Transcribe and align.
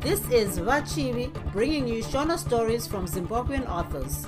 This 0.00 0.20
is 0.30 0.58
Vachivi 0.58 1.30
bringing 1.52 1.86
you 1.86 2.02
Shona 2.02 2.38
stories 2.38 2.86
from 2.86 3.06
Zimbabwean 3.06 3.68
authors. 3.68 4.26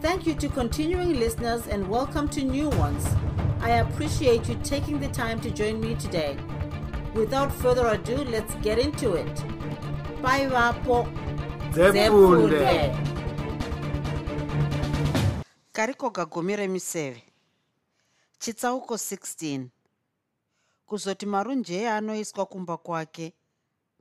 Thank 0.00 0.26
you 0.26 0.34
to 0.34 0.48
continuing 0.48 1.18
listeners 1.20 1.66
and 1.68 1.88
welcome 1.88 2.28
to 2.30 2.42
new 2.42 2.68
ones. 2.70 3.06
I 3.60 3.70
appreciate 3.84 4.48
you 4.48 4.56
taking 4.64 4.98
the 5.00 5.08
time 5.08 5.40
to 5.40 5.50
join 5.50 5.80
me 5.80 5.94
today. 5.94 6.36
Without 7.14 7.52
further 7.52 7.86
ado, 7.88 8.16
let's 8.24 8.54
get 8.56 8.78
into 8.78 9.14
it. 9.14 9.34
Bye, 10.22 10.46
Vapo. 10.46 11.06
Zefunde. 11.72 12.94
karikoga 15.72 16.24
gumi 16.24 16.56
remiseve 16.56 17.22
chitsauko 18.38 18.94
16 18.94 19.66
kuzoti 20.86 21.26
marunjeye 21.26 21.90
anoiswa 21.90 22.46
kumba 22.46 22.76
kwake 22.76 23.32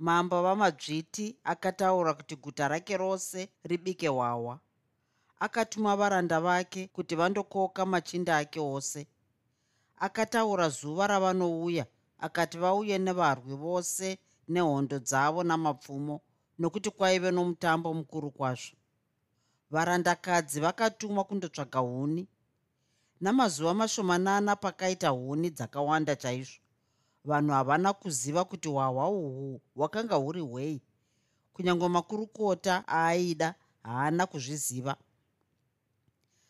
mambo 0.03 0.41
vamadzviti 0.43 1.25
akataura 1.43 2.13
kuti 2.13 2.35
guta 2.35 2.67
rake 2.67 2.97
rose 2.97 3.49
ribike 3.63 4.07
hwawa. 4.07 4.59
Akatuma 5.39 5.95
varanda 5.95 6.41
vake 6.41 6.87
kuti 6.87 7.15
vandokoka 7.15 7.85
machinda 7.85 8.37
ake 8.37 8.59
ose. 8.59 9.07
Akataura 9.99 10.69
zuva 10.69 11.07
ravanouya 11.07 11.85
akati 12.19 12.57
vauye 12.57 12.97
nevarwi 12.97 13.55
vose 13.55 14.17
nehondo 14.47 14.99
dzavo 14.99 15.43
namapfumo 15.43 16.21
nokuti 16.59 16.89
kwaive 16.91 17.31
nomutambo 17.31 17.93
mukuru 17.93 18.31
kwazvo. 18.31 18.75
Varandakadzi 19.71 20.59
vakatumwa 20.59 21.23
kundotsvaga 21.23 21.79
huni. 21.79 22.27
Namazuva 23.21 23.73
mashomanana 23.73 24.55
pakaita 24.55 25.09
huni 25.09 25.49
dzakawanda 25.49 26.15
chaizvo 26.15 26.62
vanhu 27.25 27.51
havana 27.53 27.93
kuziva 27.93 28.45
kuti 28.45 28.69
hwahwa 28.69 29.09
uhwu 29.09 29.61
hwakanga 29.75 30.15
huri 30.15 30.41
hwei. 30.41 30.81
Kunyange 31.53 31.87
makurukota 31.87 32.83
aaida 32.87 33.55
haana 33.83 34.25
kuzviziva. 34.25 34.95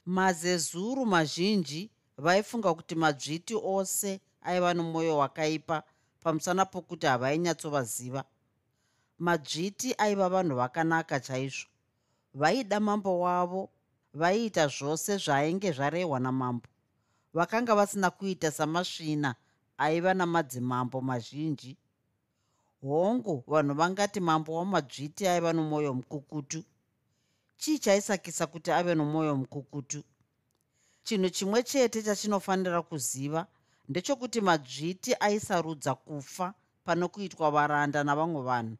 Mazezuru 0.05 1.05
mazhinji 1.05 1.91
vaifunga 2.17 2.73
kuti 2.73 2.95
madzviti 2.95 3.55
ose 3.55 4.21
aiva 4.41 4.73
nomwoyo 4.73 5.17
wakaipa 5.17 5.83
pamusana 6.23 6.65
pokuti 6.65 7.05
havainyatsovaziva 7.05 8.23
madzviti 9.19 9.95
aiva 9.97 10.29
vanhu 10.29 10.55
vakanaka 10.55 11.19
chaizvo. 11.19 11.69
Vaida 12.33 12.79
mambo 12.79 13.19
wavo 13.19 13.69
vaiita 14.13 14.67
zvose 14.67 15.17
zvaainge 15.17 15.71
zvarehwa 15.71 16.19
namambo. 16.19 16.67
Vakanga 17.33 17.75
vasina 17.75 18.09
kuita 18.11 18.51
samasvina 18.51 19.35
aiva 19.83 20.13
namadzimambo 20.13 21.01
mazhinji. 21.01 21.77
Hongu 22.81 23.43
vanhu 23.47 23.73
vangati 23.79 24.19
mambo 24.19 24.55
wamadzviti 24.55 25.27
aiva 25.27 25.53
nomwoyo 25.53 25.93
mukukutu. 25.93 26.63
Chii 27.57 27.79
chaisakisa 27.79 28.47
kuti 28.47 28.71
ave 28.71 28.95
nomwoyo 28.95 29.35
mukukutu? 29.35 30.03
Chinhu 31.03 31.29
chimwe 31.29 31.63
chete 31.63 32.03
chachinofanira 32.03 32.81
kuziva 32.81 33.47
ndechokuti 33.89 34.41
madzviti 34.41 35.11
aisarudza 35.19 35.95
kufa 35.95 36.53
pano 36.85 37.09
kuitwa 37.09 37.51
varanda 37.51 38.03
navamwe 38.03 38.41
vanhu. 38.41 38.77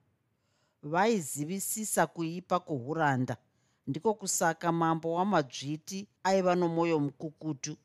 Vaizivisisa 0.83 2.07
kuipa 2.07 2.59
kuhuranda 2.59 3.37
ndiko 3.87 4.13
kusaka 4.13 4.71
mambo 4.71 5.13
wamadzviti 5.13 6.07
aiva 6.23 6.55
nomwoyo 6.55 6.99
mukukutu 6.99 7.77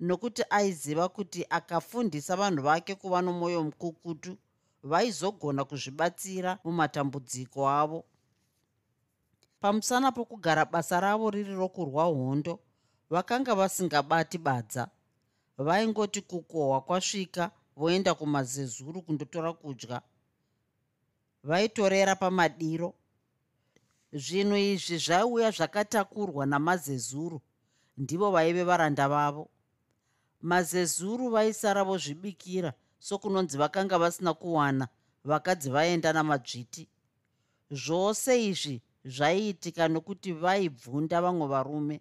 nokuti 0.00 0.42
aiziva 0.50 1.08
kuti 1.08 1.46
akafundisa 1.50 2.36
vanhu 2.36 2.62
vake 2.62 2.94
kuva 2.94 3.22
nomwoyo 3.22 3.64
mukukutu 3.64 4.36
vaizogona 4.82 5.64
kuzvibatsira 5.64 6.58
mumatambudziko 6.64 7.68
avo. 7.68 8.04
Pamusana 9.60 10.12
pokugara 10.12 10.64
basa 10.64 11.00
ravo 11.00 11.30
riri 11.30 11.54
rokurwa 11.54 12.04
hondo 12.04 12.58
vakanga 13.10 13.54
vasingabati 13.54 14.38
badza. 14.38 14.88
Vaingoti 15.58 16.20
kukohwa 16.20 16.80
kwasvika 16.80 17.50
voenda 17.76 18.14
kumazezuru 18.14 19.02
kundotora 19.02 19.52
kudya. 19.52 20.02
Vaitorera 21.44 22.16
pamadiro. 22.16 22.94
Zvinhu 24.12 24.56
izvi 24.56 24.98
zvaiuya 24.98 25.50
zvakatakurwa 25.50 26.46
namazezuru 26.46 27.40
ndivo 27.96 28.30
vaive 28.30 28.64
varanda 28.64 29.08
vavo 29.08 29.48
mazezuru 30.40 31.30
vaisara 31.30 31.84
vozvibikira 31.84 32.72
sokunonzi 32.98 33.58
vakanga 33.58 33.98
vasina 33.98 34.34
kuwana 34.34 34.88
vakadzi 35.24 35.70
vaenda 35.70 36.12
namadzviti. 36.12 36.88
Zvose 37.70 38.44
izvi 38.48 38.82
zvaiitika 39.04 39.88
nokuti 39.88 40.32
vaibvunda 40.32 41.22
vamwe 41.22 41.46
varume. 41.46 42.00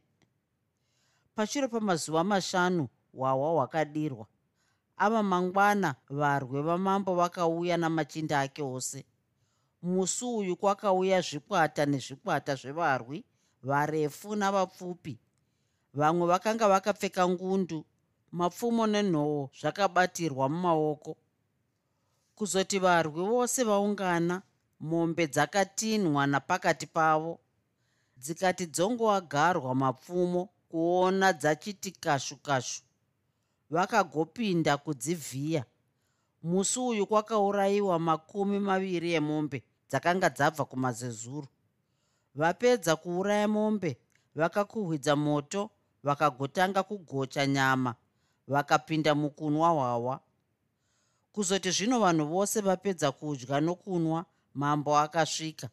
Pashure 1.35 1.67
pamazuva 1.67 2.23
mashanu 2.23 2.87
hwahwa 3.13 3.51
hwakadirwa. 3.51 4.27
Ava 4.97 5.23
mangwana 5.23 5.95
varwe 6.09 6.61
vamambo 6.61 7.15
vakauya 7.15 7.77
namachinda 7.77 8.39
ake 8.39 8.63
ose. 8.63 9.05
Musi 9.81 10.25
uyu 10.25 10.55
kwakauya 10.55 11.21
zvikwata 11.21 11.85
nezvikwata 11.85 12.55
zvevarwi 12.55 13.23
varefu 13.63 14.35
navapfupi. 14.35 15.19
Vamwe 15.93 16.27
vakanga 16.27 16.67
vakapfeka 16.67 17.29
ngundu 17.29 17.85
mapfumo 18.31 18.87
nenhoo 18.87 19.49
zvakabatirwa 19.59 20.49
mumaoko. 20.49 21.17
Kuzoti 22.35 22.79
varwi 22.79 23.21
vose 23.23 23.63
vaungana 23.63 24.41
mombe 24.79 25.27
dzakatinhwa 25.27 26.27
napakati 26.27 26.87
pavo 26.87 27.39
dzikati 28.17 28.65
dzongoagarwa 28.65 29.75
mapfumo 29.75 30.49
kuona 30.69 31.33
dzachiti 31.33 31.91
kashu 31.91 32.37
kashu. 32.37 32.81
Vakagopinda 33.69 34.77
kudzivhiya. 34.77 35.65
Musi 36.43 36.79
uyu 36.79 37.07
kwakaurayiwa 37.07 37.99
makumi 37.99 38.59
maviri 38.59 39.13
emombe 39.13 39.63
dzakanga 39.89 40.29
dzabva 40.29 40.65
kumazezuru 40.65 41.47
vapedza 42.35 42.95
kuuraya 42.95 43.47
mombe 43.47 43.97
vakakuhwidza 44.35 45.15
moto 45.15 45.69
vakagotanga 46.03 46.83
kugocha 46.83 47.47
nyama 47.47 47.95
vakapinda 48.47 49.15
mukunwa 49.15 49.69
hwawa. 49.69 50.19
Kuzoti 51.31 51.71
zvino 51.71 51.99
vanhu 51.99 52.25
vose 52.25 52.61
vapedza 52.61 53.11
kudya 53.11 53.61
nokunwa 53.61 54.25
mambo 54.53 54.97
akasvika. 54.97 55.69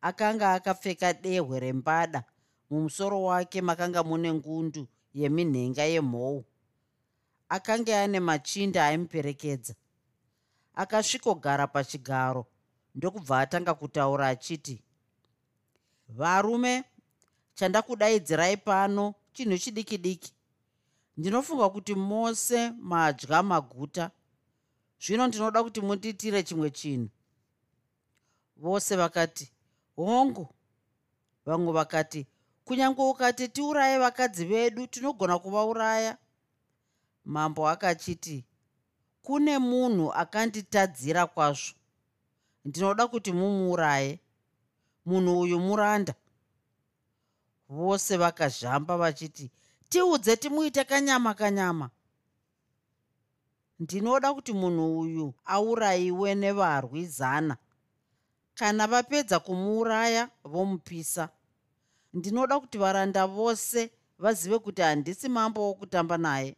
Akanga 0.00 0.52
akapfeka 0.52 1.12
dehwe 1.12 1.60
rembada 1.60 2.24
mumusoro 2.70 3.22
wake 3.22 3.62
makanga 3.62 4.02
mune 4.02 4.34
ngundu 4.34 4.88
yeminhenga 5.14 5.84
yemhou. 5.84 6.44
Akanga 7.48 8.02
ane 8.02 8.20
machinda 8.20 8.86
aimuperekedza 8.86 9.74
akasvikogara 10.74 11.66
pachigaro 11.66 12.46
ndokubva 12.94 13.40
atanga 13.40 13.74
kutaura 13.74 14.28
achiti 14.28 14.82
varume 16.08 16.84
chandakudaidzirai 17.54 18.56
pano 18.56 19.14
chinhu 19.32 19.58
chidiki 19.58 19.98
diki 19.98 20.34
ndinofunga 21.20 21.68
kuti 21.68 21.94
mose 21.94 22.70
madya 22.70 23.42
maguta. 23.42 24.10
Zvino 25.02 25.26
ndinoda 25.26 25.62
kuti 25.62 25.80
mundiitire 25.80 26.42
chimwe 26.42 26.70
chinhu. 26.70 27.08
Vose 28.56 28.96
vakati 28.96 29.52
hongu. 29.96 30.48
Vamwe 31.46 31.72
vakati 31.72 32.26
kunyange 32.64 33.02
ukati 33.02 33.48
tiuraye 33.48 33.98
vakadzi 33.98 34.44
vedu 34.44 34.86
tinogona 34.86 35.38
kuvauraya. 35.38 36.16
Mambo 37.24 37.68
akachiti 37.68 38.44
kune 39.22 39.58
munhu 39.58 40.12
akanditadzira 40.12 41.26
kwazvo. 41.26 41.74
Ndinoda 42.64 43.08
kuti 43.08 43.32
mumuuraye. 43.32 44.20
Munhu 45.06 45.40
uyu 45.40 45.60
muranda. 45.60 46.14
Vose 47.68 48.16
vakazhamba 48.16 48.96
vachiti 48.96 49.50
tiudze 49.90 50.36
timuite 50.36 50.84
kanyama 50.84 51.34
kanyama. 51.34 51.90
Ndinoda 53.80 54.34
kuti 54.34 54.52
munhu 54.52 55.00
uyu 55.00 55.34
aurayiwe 55.44 56.34
nevarwi 56.34 57.06
zana 57.06 57.56
kana 58.54 58.86
vapedza 58.86 59.40
kumuuraya 59.40 60.30
vomupisa. 60.44 61.28
Ndinoda 62.14 62.60
kuti 62.60 62.78
varanda 62.78 63.26
vose 63.26 63.90
vazive 64.18 64.58
kuti 64.58 64.82
handisi 64.82 65.28
mambo 65.28 65.60
wokutamba 65.66 66.18
naye. 66.18 66.56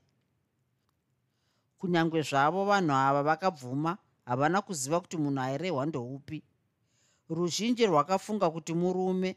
Kunyange 1.78 2.22
zvavo 2.22 2.64
vanhu 2.64 2.92
ava 2.92 3.22
vakabvuma 3.22 3.98
havana 4.24 4.62
kuziva 4.62 5.00
kuti 5.00 5.16
munhu 5.16 5.40
airehwa 5.40 5.86
ndoupi. 5.86 6.42
Ruzhinji 7.30 7.86
rwakafunga 7.86 8.50
kuti 8.50 8.74
murume. 8.74 9.36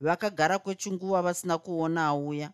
Vakagara 0.00 0.58
kwechinguva 0.58 1.22
vasina 1.22 1.58
kuona 1.58 2.06
auya 2.06 2.52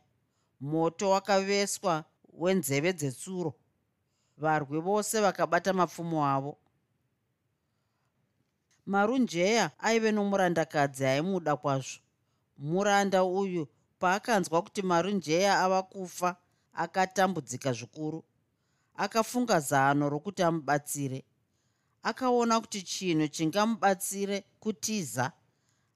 moto 0.61 1.11
wakaveswa 1.11 2.05
wenzeve 2.33 2.93
dzetsuro. 2.93 3.55
Varwi 4.37 4.81
vose 4.81 5.21
vakabata 5.21 5.73
mapfumo 5.73 6.27
avo. 6.27 6.59
Marunjeya 8.87 9.71
aive 9.79 10.13
nomurandakadzi 10.13 11.05
aimuda 11.07 11.57
kwazvo. 11.57 12.01
Muranda 12.59 13.25
uyu 13.25 13.69
paakanzwa 13.99 14.63
kuti 14.63 14.83
marunjeya 14.83 15.61
ava 15.61 15.83
kufa 15.83 16.37
akatambudzika 16.73 17.73
zvikuru. 17.73 18.25
Akafunga 18.97 19.61
zano 19.61 20.09
rokuti 20.09 20.43
amubatsire. 20.43 21.25
Akaona 22.03 22.61
kuti 22.61 22.83
chinhu 22.83 23.29
chingamubatsire 23.29 24.45
kutiza 24.61 25.33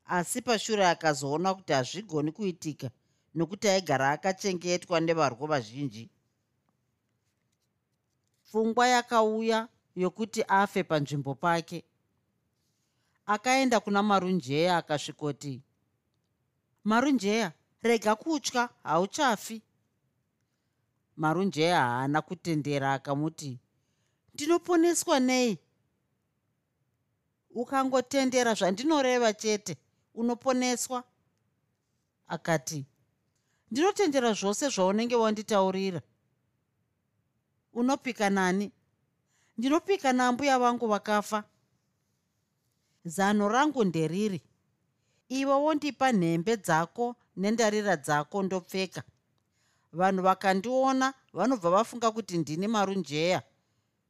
asi 0.07 0.43
pashure 0.43 0.87
akazoona 0.87 1.55
kuti 1.55 1.73
hazvigoni 1.73 2.33
kuitika 2.33 2.91
nokuti 3.35 3.69
aigara 3.69 4.11
akachengetwa 4.11 5.01
nevarwo 5.01 5.47
vazhinji. 5.47 6.11
Pfungwa 8.45 8.89
yakauya 8.89 9.69
yokuti 9.97 10.43
afe 10.49 10.83
panzvimbo 10.85 11.35
pake. 11.35 11.85
Akaenda 13.27 13.81
kuna 13.81 14.03
marunjeya 14.03 14.77
akasvikoti 14.77 15.63
marunjeya 16.85 17.53
rega 17.83 18.15
kutya 18.15 18.69
hauchafi. 18.83 19.63
Marunjeya 21.17 21.81
haana 21.81 22.23
kutendera 22.23 22.93
akamuti 22.95 23.59
ndinoponeswa 24.35 25.21
nei? 25.21 25.59
Ukangotendera 27.51 28.55
zvandinoreva 28.55 29.33
chete 29.33 29.77
unoponeswa. 30.15 31.05
Akati 32.29 32.85
ndinotendera 33.75 34.33
zvose 34.33 34.69
zvaunenge 34.69 35.17
wanditaurira. 35.17 36.01
Unopika 37.73 38.31
nani? 38.31 38.73
Ndinopika 39.59 40.13
nambuya 40.13 40.59
vangu 40.59 40.87
vakafa. 40.87 41.45
Zano 43.05 43.49
rangu 43.49 43.85
nderiri. 43.85 44.43
Iwe 45.29 45.55
wondipa 45.55 46.13
nhembe 46.13 46.57
dzako 46.57 47.17
nendarira 47.37 47.97
dzako 47.97 48.43
ndopfeka. 48.43 49.03
Vanhu 49.93 50.23
vakandiona 50.23 51.15
vanobva 51.33 51.71
vafunga 51.71 52.11
kuti 52.11 52.39
ndini 52.39 52.69
marunjeya. 52.69 53.43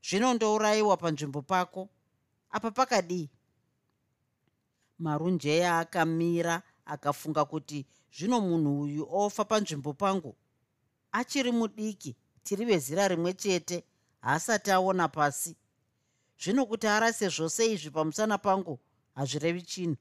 Zvino 0.02 0.34
ndourayiwa 0.34 0.96
panzvimbo 0.96 1.42
pako. 1.42 1.88
Apa 2.50 2.70
pakadii? 2.70 3.30
Marunjeya 4.98 5.78
akamira 5.78 6.62
akafunga 6.84 7.44
kuti 7.44 7.86
zvino 8.16 8.40
munhu 8.40 8.80
uyu 8.80 9.06
ofa 9.10 9.44
panzvimbo 9.44 9.92
pangu 9.92 10.36
achiri 11.12 11.52
mudiki 11.52 12.16
tiri 12.44 12.64
vezira 12.64 13.08
rimwe 13.08 13.32
chete 13.32 13.84
haasati 14.20 14.70
aona 14.70 15.08
pasi. 15.08 15.56
Zvino 16.38 16.66
kuti 16.66 16.86
arase 16.86 17.28
zvose 17.28 17.72
izvi 17.72 17.90
pamusana 17.90 18.38
pangu 18.38 18.78
hazvirevi 19.14 19.62
chinhu. 19.62 19.96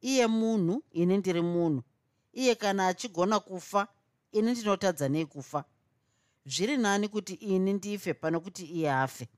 Iye 0.00 0.26
munhu 0.26 0.82
ini 0.92 1.16
ndiri 1.16 1.42
munhu. 1.42 1.82
Iye 2.32 2.54
kana 2.54 2.86
achigona 2.86 3.40
kufa 3.40 3.88
ini 4.32 4.52
ndinotadza 4.52 5.08
nei 5.08 5.26
kufa 5.26 5.64
zviri 6.46 6.76
nani 6.76 7.08
kuti 7.08 7.34
ini 7.34 7.72
ndife 7.72 8.14
pano 8.14 8.40
kuti 8.40 8.64
iye 8.64 8.92
afe. 8.92 9.28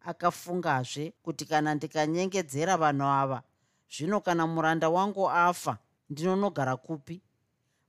Akafungazve 0.00 1.12
kuti 1.22 1.44
kana 1.44 1.74
ndikanyengedzera 1.74 2.76
vanhu 2.76 3.04
ava 3.04 3.42
zvino 3.90 4.20
kana 4.20 4.46
muranda 4.46 4.88
wangu 4.88 5.30
afa 5.30 5.78
ndinonogara 6.10 6.76
kupi? 6.76 7.22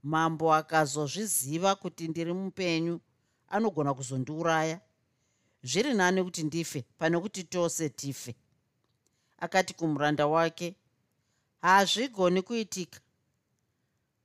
Mambo 0.04 0.54
akazozviziva 0.54 1.76
kuti 1.76 2.08
ndiri 2.08 2.34
mupenyu 2.34 3.00
anogona 3.48 3.94
kuzondiuraya. 3.94 4.80
Zviri 5.64 5.94
nani 5.94 6.24
kuti 6.24 6.44
ndife 6.44 6.86
pane 6.98 7.20
kuti 7.20 7.44
tose 7.44 7.90
tife. 7.90 8.36
Akati 9.38 9.74
kumuranda 9.74 10.28
wake 10.28 10.76
hazvigoni 11.62 12.42
kuitika. 12.42 13.00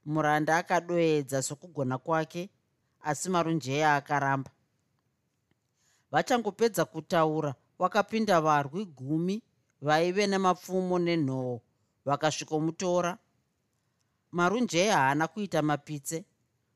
Muranda 0.04 0.56
akadoedza 0.56 1.42
sokugona 1.42 1.98
kwake 1.98 2.50
asi 3.02 3.30
marunjeya 3.30 3.96
akaramba. 3.96 4.50
Vachangopedza 6.10 6.84
kutaura 6.84 7.54
wakapinda 7.78 8.40
varwi 8.40 8.84
gumi 8.84 9.42
vaive 9.80 10.26
nemapfumo 10.26 10.98
nenhoo 10.98 11.60
vakasvikomutora 12.04 13.18
marunjeya 14.32 14.96
haana 14.96 15.28
kuita 15.28 15.62
mapitse. 15.62 16.24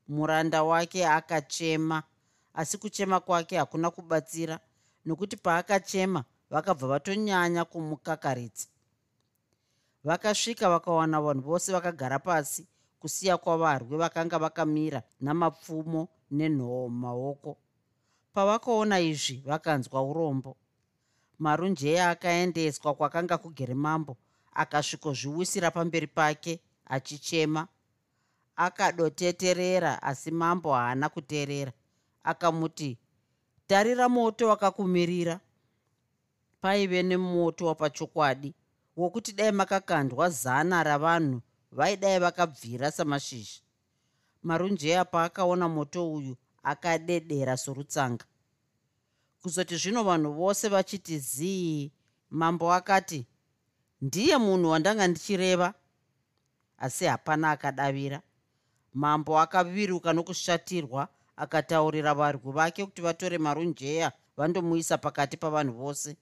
Muranda 0.07 0.63
wake 0.63 1.07
akachema 1.07 2.03
asi 2.53 2.77
kuchema 2.77 3.19
kwake 3.19 3.57
hakuna 3.57 3.91
kubatsira 3.91 4.59
nokuti 5.05 5.37
paakachema 5.37 6.23
vakabva 6.49 6.87
vatonyanya 6.87 7.65
kumukakaritsa 7.65 8.67
vakasvika 10.03 10.69
vakawana 10.69 11.21
vanhu 11.21 11.41
vose 11.41 11.71
vakagara 11.71 12.19
pasi 12.19 12.67
kusiya 12.99 13.37
kwavarwi 13.37 13.97
vakanga 13.97 14.39
vakamira 14.39 15.03
namapfumo 15.19 16.07
nenhoo 16.31 16.89
mumaoko. 16.89 17.57
Pavakaona 18.33 18.99
izvi 18.99 19.43
vakanzwa 19.45 20.01
urombo. 20.03 20.57
Marunjeya 21.39 22.09
akaendeswa 22.09 22.93
kwakanga 22.93 23.37
kugere 23.37 23.73
mambo 23.73 24.17
akasvikozviwisira 24.53 25.71
pamberi 25.71 26.07
pake 26.07 26.59
achichema 26.89 27.67
akadoteterera 28.55 30.01
asi 30.03 30.31
mambo 30.31 30.73
haana 30.73 31.09
kuteerera. 31.09 31.71
Akamuti 32.23 32.97
tarira 33.67 34.09
moto 34.09 34.47
wakakumirira. 34.47 35.39
Paive 36.61 37.03
nemoto 37.03 37.65
wapachokwadi 37.65 38.53
wokuti 38.97 39.31
dai 39.33 39.51
makakandwa 39.51 40.29
zana 40.29 40.83
ravanhu 40.83 41.41
vaidai 41.71 42.19
vakabvira 42.19 42.91
samashizha. 42.91 43.61
Marunjeya 44.43 45.05
paakaona 45.05 45.69
moto 45.69 46.13
uyu 46.13 46.35
akadedera 46.63 47.57
sorutsanga. 47.57 48.25
Kuzoti 49.41 49.75
zvino 49.77 50.03
vanhu 50.03 50.33
vose 50.33 50.69
vachiti 50.69 51.19
zii 51.19 51.91
mambo 52.29 52.73
akati 52.73 53.25
ndiye 54.01 54.37
munhu 54.37 54.69
wandanga 54.69 55.07
ndichireva 55.07 55.73
asi 56.77 57.05
hapana 57.05 57.51
akadavira. 57.51 58.21
Mambo 58.93 59.39
akaviruka 59.39 60.13
nokushatirwa 60.13 61.07
akataurira 61.35 62.13
varwi 62.13 62.51
vake 62.51 62.85
kuti 62.85 63.01
vatore 63.01 63.37
marunjeya 63.37 64.11
vandomuisa 64.37 64.97
pakati 64.97 65.37
pavanhu 65.37 65.73
vose. 65.73 66.17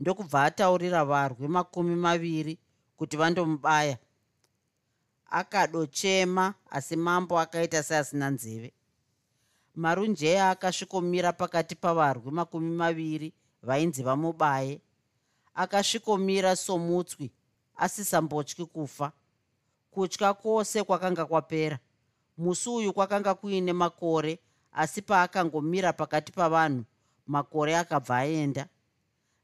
Ndokubva 0.00 0.44
ataurira 0.44 1.04
varwi 1.04 1.48
makumi 1.48 1.96
maviri 1.96 2.58
kuti 2.96 3.16
vandomubaya. 3.16 3.98
Akadochema 5.30 6.54
asi 6.70 6.96
mambo 6.96 7.38
akaita 7.40 7.82
seasina 7.82 8.30
nzeve. 8.30 8.72
Marunjeya 9.74 10.50
akasvikomira 10.50 11.32
pakati 11.32 11.74
pavarwi 11.74 12.30
makumi 12.30 12.76
maviri 12.76 13.32
vainzi 13.62 14.02
vamubaye. 14.02 14.80
Akasvikomira 15.54 16.56
somutswi 16.56 17.30
asisambotyi 17.76 18.66
kufa 18.66 19.12
kutya 19.92 20.34
kwose 20.34 20.84
kwakanga 20.84 21.26
kwapera. 21.26 21.78
Musi 22.38 22.68
uyu 22.68 22.92
kwakanga 22.92 23.34
kuine 23.34 23.72
makore 23.72 24.38
asi 24.72 25.02
paakangomira 25.02 25.92
pakati 25.92 26.32
pavanhu 26.32 26.84
makore 27.26 27.76
akabva 27.76 28.16
aenda. 28.16 28.68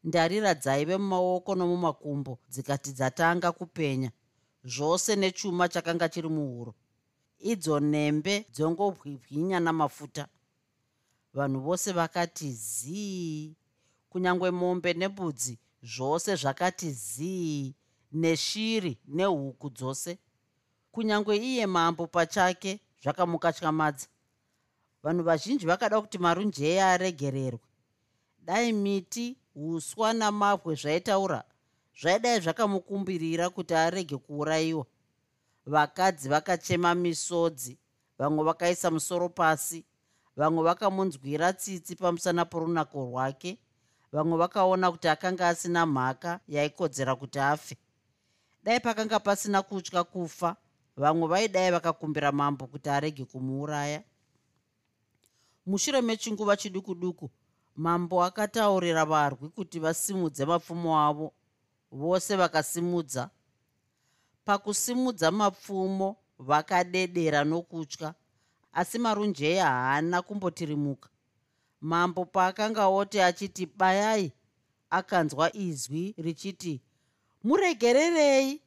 Ndarira 0.05 0.55
dzaive 0.55 0.97
mumaoko 0.97 1.55
nomumakumbo 1.55 2.39
dzikati 2.49 2.93
dzatanga 2.93 3.53
kupenya 3.53 4.11
zvose 4.65 5.17
nechuma 5.17 5.69
chakanga 5.69 6.09
chiri 6.09 6.29
muhuro. 6.29 6.75
Idzo 7.39 7.81
nembe 7.81 8.47
dzongobwibwinya 8.53 9.61
namafuta. 9.61 10.29
Vanhu 11.35 11.61
vose 11.61 11.93
vakati 11.93 12.53
zii. 12.53 13.57
Kunyange 14.11 14.51
mombe 14.51 14.95
nebudzi 14.95 15.59
zvose 15.83 16.37
zvakati 16.37 16.91
zii. 16.91 17.75
Neshiri 18.13 18.99
nehuku 19.07 19.71
dzose 19.71 20.19
kunyange 20.99 21.37
iye 21.37 21.67
mambo 21.67 22.07
pachake 22.07 22.81
zvakamukatyamadza 23.03 24.07
vanhu 25.03 25.23
vazhinji 25.23 25.67
vakada 25.67 26.01
kuti 26.01 26.19
marunjeya 26.19 26.93
aregererwe. 26.93 27.61
Dai 28.39 28.73
miti 28.73 29.37
uswa 29.55 30.13
namabwe 30.13 30.75
zvaitaura 30.75 31.45
zvaidai 32.01 32.41
zvakamukumbirira 32.41 33.51
kuti 33.51 33.75
arege 33.75 34.17
kuurayiwa. 34.17 34.87
Vakadzi 35.67 36.29
vakachema 36.29 36.95
misodzi 36.95 37.79
vamwe 38.19 38.45
vakaisa 38.45 38.91
musoro 38.91 39.29
pasi 39.29 39.85
vamwe 40.37 40.65
vakamunzwira 40.65 41.53
tsitsi 41.53 41.97
pamusana 41.97 42.45
porunako 42.45 42.99
rwake 43.05 43.59
vamwe 44.13 44.39
vakaona 44.39 44.91
kuti 44.93 45.09
akanga 45.09 45.49
asina 45.49 45.87
mhaka 45.87 46.41
yaikodzera 46.49 47.15
kuti 47.17 47.39
afe. 47.39 47.77
Dai 48.65 48.81
pakanga 48.81 49.21
pasina 49.21 49.63
kutya 49.63 50.05
kufa 50.05 50.57
vamwe 50.99 51.29
vaidai 51.29 51.71
vakakumbira 51.71 52.33
mambo 52.33 52.67
kuti 52.67 52.91
arege 52.91 53.25
kumuuraya. 53.25 54.03
Mushure 55.67 56.01
mechinguva 56.03 56.57
chiduku 56.57 56.95
duku 56.95 57.31
mambo 57.77 58.25
akataurira 58.25 59.05
varwi 59.05 59.49
kuti 59.49 59.79
vasimudze 59.81 60.45
mapfumo 60.45 60.99
avo 61.01 61.33
vose 61.93 62.37
vakasimudza. 62.37 63.31
Pakusimudza 64.45 65.31
mapfumo 65.31 66.17
vakadedera 66.39 67.45
nokutya 67.45 68.15
asi 68.73 68.99
marunjeya 68.99 69.67
haana 69.67 70.23
kumbotirimuka. 70.23 71.09
Mambo 71.81 72.25
paakanga 72.25 72.87
oti 72.87 73.21
achiti 73.21 73.67
bayai 73.67 74.33
akanzwa 74.91 75.57
izwi 75.57 76.15
richiti 76.19 76.81
muregererei 77.45 78.61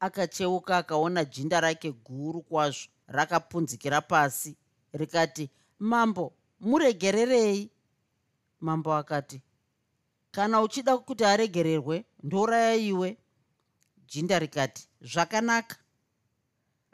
akacheuka 0.00 0.76
akaona 0.76 1.24
jinda 1.24 1.60
rake 1.60 1.92
guru 1.92 2.42
kwazvo 2.42 2.88
rakapunzikira 3.06 4.00
pasi 4.00 4.56
rikati 4.92 5.50
mambo 5.78 6.32
muregererei. 6.60 7.70
Mambo 8.60 8.94
akati 8.94 9.42
kana 10.30 10.62
uchida 10.62 10.98
kuti 10.98 11.24
aregererwe 11.24 12.04
ndourayaiwe 12.22 13.18
jinda 14.06 14.38
rikati 14.38 14.88
zvakanaka. 15.00 15.76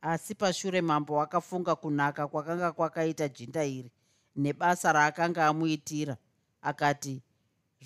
Asi 0.03 0.35
pashure 0.35 0.81
mambo 0.81 1.21
akafunga 1.23 1.75
kunaka 1.77 2.29
kwakanga 2.29 2.73
kwakaita 2.73 3.29
jinda 3.29 3.65
iri 3.65 3.91
nebasa 4.37 4.93
raakanga 4.93 5.47
amuitira. 5.47 6.17
Akati 6.63 7.23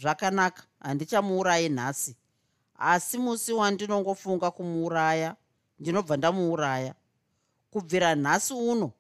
zvakanaka 0.00 0.62
handichamuurayi 0.80 1.68
nhasi 1.68 2.16
asi 2.78 3.18
musi 3.18 3.52
wandinongofunga 3.52 4.50
kumuuraya 4.50 5.36
ndinobva 5.78 6.16
ndamuuraya. 6.16 6.94
Kubvira 7.70 8.14
nhasi 8.14 8.54
uno 8.54 8.92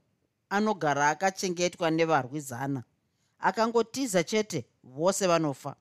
anogara 0.50 1.08
akachengetwa 1.08 1.90
nevarwi 1.90 2.40
zana 2.40 2.82
akangotiza 3.38 4.24
chete 4.24 4.66
vose 4.84 5.26
vanofa. 5.26 5.76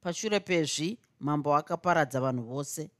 Pashure 0.00 0.40
pezvi 0.40 0.98
mambo 1.20 1.56
akaparadza 1.56 2.20
vanhu 2.20 2.42
vose. 2.42 2.90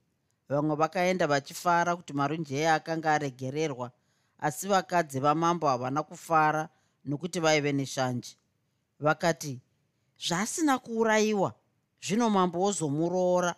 Vamwe 0.48 0.76
vakaenda 0.76 1.26
vachifara 1.26 1.96
kuti 1.96 2.12
marunjeya 2.12 2.74
akanga 2.74 3.12
aregererwa 3.12 3.90
asi 4.38 4.68
vakadzi 4.68 5.20
vamambo 5.20 5.66
havana 5.68 6.02
kufara 6.02 6.68
nokuti 7.04 7.40
vaive 7.40 7.72
neshanje. 7.72 8.36
Vakati 9.00 9.60
zvasina 10.28 10.78
kuurayiwa 10.78 11.54
zvino 12.02 12.30
mambo 12.30 12.60
wozomuroora. 12.60 13.54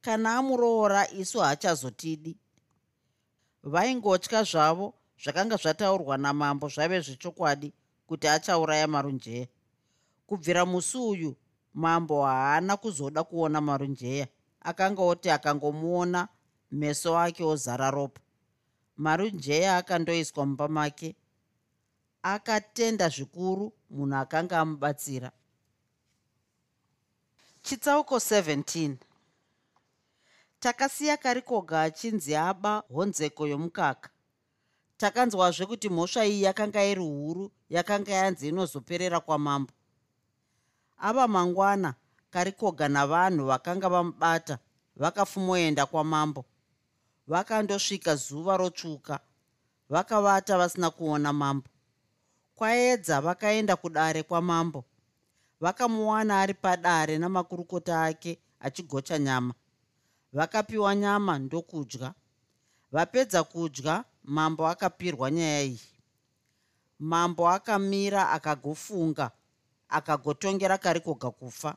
Kana 0.00 0.36
amuroora 0.36 1.10
isu 1.10 1.38
haachazotidi. 1.40 2.36
Vaingotya 3.62 4.42
zvavo 4.42 4.94
zvakanga 5.22 5.56
zvataurwa 5.56 6.16
namambo 6.18 6.68
zvaive 6.68 7.00
zvechokwadi 7.00 7.72
kuti 8.06 8.28
achauraya 8.28 8.86
marunjeya. 8.86 9.46
Kubvira 10.26 10.66
musi 10.66 10.98
uyu 10.98 11.36
mambo 11.74 12.24
haana 12.24 12.76
kuzoda 12.76 13.24
kuona 13.24 13.60
marunjeya. 13.60 14.28
Akanga 14.60 15.02
oti 15.02 15.30
akangomuona 15.30 16.28
meso 16.70 17.18
ake 17.18 17.44
ozara 17.44 17.90
ropa. 17.90 18.20
Marunjeya 18.96 19.76
akandoiswa 19.76 20.46
mumba 20.46 20.68
make 20.68 21.16
akatenda 22.22 23.08
zvikuru 23.08 23.72
munhu 23.90 24.16
akanga 24.16 24.60
amubatsira 24.60 25.32
chitsauko 27.62 28.16
17 28.16 28.96
takasiya 30.60 31.16
karikoga 31.16 31.82
achinzi 31.82 32.36
aba 32.36 32.82
honzeko 32.94 33.46
yomukaka. 33.46 34.10
Takanzwazve 34.96 35.66
kuti 35.66 35.88
mhosva 35.88 36.26
iyi 36.26 36.42
yakanga 36.42 36.84
iri 36.84 37.00
huru 37.00 37.50
yakanga 37.70 38.12
yanzi 38.12 38.48
inozoperera 38.48 39.20
kwamambo. 39.20 39.72
Ava 40.98 41.28
mangwana 41.28 41.94
karikoga 42.30 42.88
navanhu 42.88 43.46
vakanga 43.46 43.88
vamubata 43.88 44.58
vakafumoenda 44.96 45.86
kwamambo. 45.86 46.44
Vakandosvika 47.26 48.16
zuva 48.16 48.56
rotsvuka 48.56 49.20
vakavata 49.88 50.58
vasina 50.58 50.90
kuona 50.90 51.32
mambo. 51.32 51.68
Kwaedza 52.54 53.20
vakaenda 53.20 53.76
kudare 53.76 54.22
kwamambo 54.22 54.84
vakamuwana 55.60 56.40
ari 56.40 56.54
padare 56.54 57.18
namakurukota 57.18 58.04
ake 58.04 58.38
achigocha 58.60 59.18
nyama. 59.18 59.54
Vakapiwa 60.32 60.96
nyama 60.96 61.38
ndokudya. 61.38 62.14
Vapedza 62.92 63.44
kudya 63.44 64.04
mambo 64.24 64.68
akapirwa 64.68 65.30
nyaya 65.30 65.62
iyi. 65.62 65.80
Mambo 66.98 67.48
akamira 67.48 68.30
akagofunga 68.30 69.30
akagotongera 69.88 70.78
karikoga 70.78 71.30
kufa. 71.30 71.76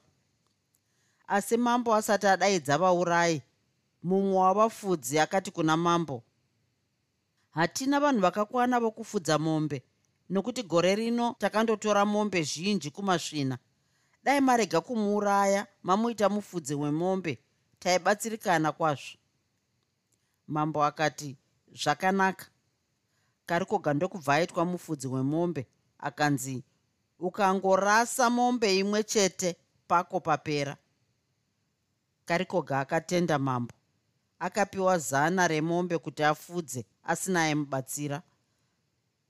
Asi 1.28 1.58
mambo 1.58 1.96
asati 1.96 2.28
adaidza 2.28 2.78
vaurayi 2.78 3.42
mumwe 4.04 4.38
wavafudzi 4.38 5.20
akati 5.20 5.52
kuna 5.52 5.78
mambo 5.78 6.24
hatina 7.52 8.00
vanhu 8.00 8.22
vakakwana 8.22 8.80
vokufudza 8.80 9.38
mombe 9.40 9.84
nokuti 10.30 10.64
gore 10.64 10.96
rino 10.96 11.36
takandotora 11.40 12.06
mombe 12.06 12.44
zhinji 12.44 12.92
kumasvina 12.92 13.58
dai 14.24 14.42
marega 14.42 14.82
kumuuraya 14.82 15.68
mamuita 15.84 16.30
mufudzi 16.30 16.76
wemombe 16.76 17.40
taibatsirikana 17.80 18.72
kwazvo. 18.72 19.18
Mambo 20.48 20.84
akati 20.84 21.38
zvakanaka. 21.74 22.46
Karikoga 23.46 23.94
ndokubva 23.94 24.34
aitwa 24.36 24.66
mufudzi 24.66 25.08
wemombe 25.08 25.68
akanzi 26.00 26.64
ukangorasa 27.20 28.30
mombe 28.30 28.78
imwe 28.78 29.04
chete 29.04 29.56
pako 29.88 30.20
papera. 30.20 30.78
Karikoga 32.26 32.80
akatenda 32.80 33.40
mambo. 33.40 33.74
Akapiwa 34.40 34.98
zana 34.98 35.48
remombe 35.48 35.98
kuti 35.98 36.24
afudze 36.24 36.86
asina 37.04 37.42
aimubatsira. 37.44 38.22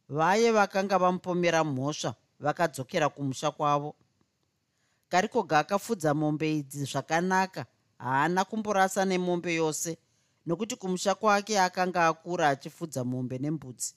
Vaye 0.10 0.52
vakanga 0.52 0.98
vamupomera 1.00 1.64
mhosva 1.64 2.16
vakadzokera 2.40 3.10
kumusha 3.10 3.52
kwavo 3.52 3.96
karikoga 5.14 5.60
akafudza 5.60 6.14
mombe 6.14 6.58
idzi 6.58 6.86
zvakanaka. 6.86 7.66
Haana 7.98 8.46
kumborasa 8.46 9.06
nemombe 9.06 9.54
yose 9.54 9.98
nokuti 10.46 10.76
kumusha 10.76 11.16
kwake 11.16 11.60
akanga 11.60 12.08
akura 12.08 12.50
achifudza 12.50 13.04
mombe 13.04 13.38
nembudzi. 13.38 13.94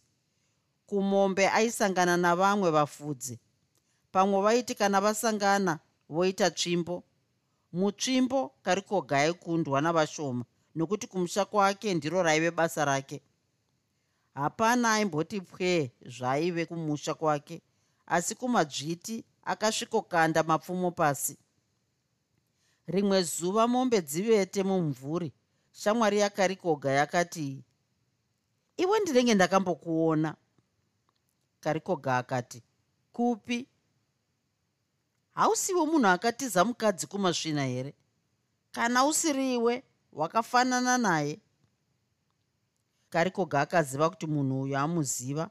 Kumombe 0.87 1.49
aisangana 1.49 2.16
navamwe 2.16 2.70
vafudzi. 2.70 3.38
Pamwe 4.12 4.42
vaiti 4.42 4.75
kana 4.75 5.00
vasangana 5.00 5.78
voita 6.08 6.50
tsvimbo. 6.50 7.02
Mutsvimbo 7.73 8.52
karikoga 8.62 9.18
aikundwa 9.18 9.80
navashoma 9.80 10.44
nokuti 10.75 11.06
kumusha 11.06 11.44
kwake 11.44 11.94
ndiro 11.94 12.23
raive 12.23 12.50
basa 12.50 12.85
rake. 12.85 13.23
Hapana 14.35 14.92
aimboti 14.92 15.40
pwee 15.40 15.90
zvaive 16.06 16.66
kumusha 16.66 17.14
kwake 17.14 17.62
asi 18.06 18.35
kumadzviti 18.35 19.25
akasvikokanda 19.46 20.42
mapfumo 20.42 20.90
pasi. 20.90 21.38
Rimwe 22.86 23.22
zuva 23.22 23.66
mombe 23.68 24.00
dzivete 24.00 24.62
mumvuri. 24.62 25.32
Shamwari 25.72 26.18
yakarikoga 26.18 26.90
yakati 26.90 27.64
iwe 28.76 29.00
ndinenge 29.00 29.34
ndakambokuona. 29.34 30.34
Karikoga 31.60 32.16
akati 32.18 32.62
kupi? 33.12 33.66
Hausiwo 35.34 35.86
munhu 35.86 36.06
akatiza 36.08 36.64
mukadzi 36.64 37.06
kumasvina 37.06 37.64
here? 37.64 37.94
Kana 38.72 39.04
usiriwe 39.06 39.82
wakafanana 40.12 40.98
naye. 40.98 41.38
Karikoga 43.10 43.60
akaziva 43.60 44.10
kuti 44.10 44.26
munhu 44.26 44.62
uyu 44.62 44.78
amuziva 44.78 45.50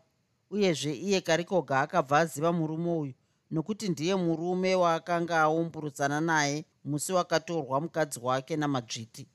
uyezve 0.49 0.93
iye 0.93 1.21
karikoga 1.21 1.81
akabva 1.81 2.19
aziva 2.19 2.51
murume 2.53 2.91
uyu 2.91 3.13
nokuti 3.55 3.89
ndiye 3.89 4.15
murume 4.15 4.75
waakanga 4.75 5.41
aumburudzana 5.41 6.21
naye 6.21 6.65
musi 6.85 7.13
wakatorwa 7.13 7.81
mukadzi 7.81 8.19
wake 8.19 8.57
namadzviti 8.57 9.27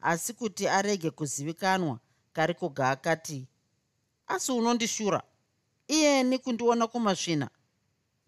asi 0.00 0.32
kuti 0.34 0.68
arege 0.68 1.10
kuzivikanwa 1.10 1.98
karikoga 2.32 2.90
akati 2.90 3.48
asi 4.26 4.52
unondishura? 4.52 5.22
Iyeni 5.88 6.38
kundiona 6.38 6.86
kumasvina 6.86 7.50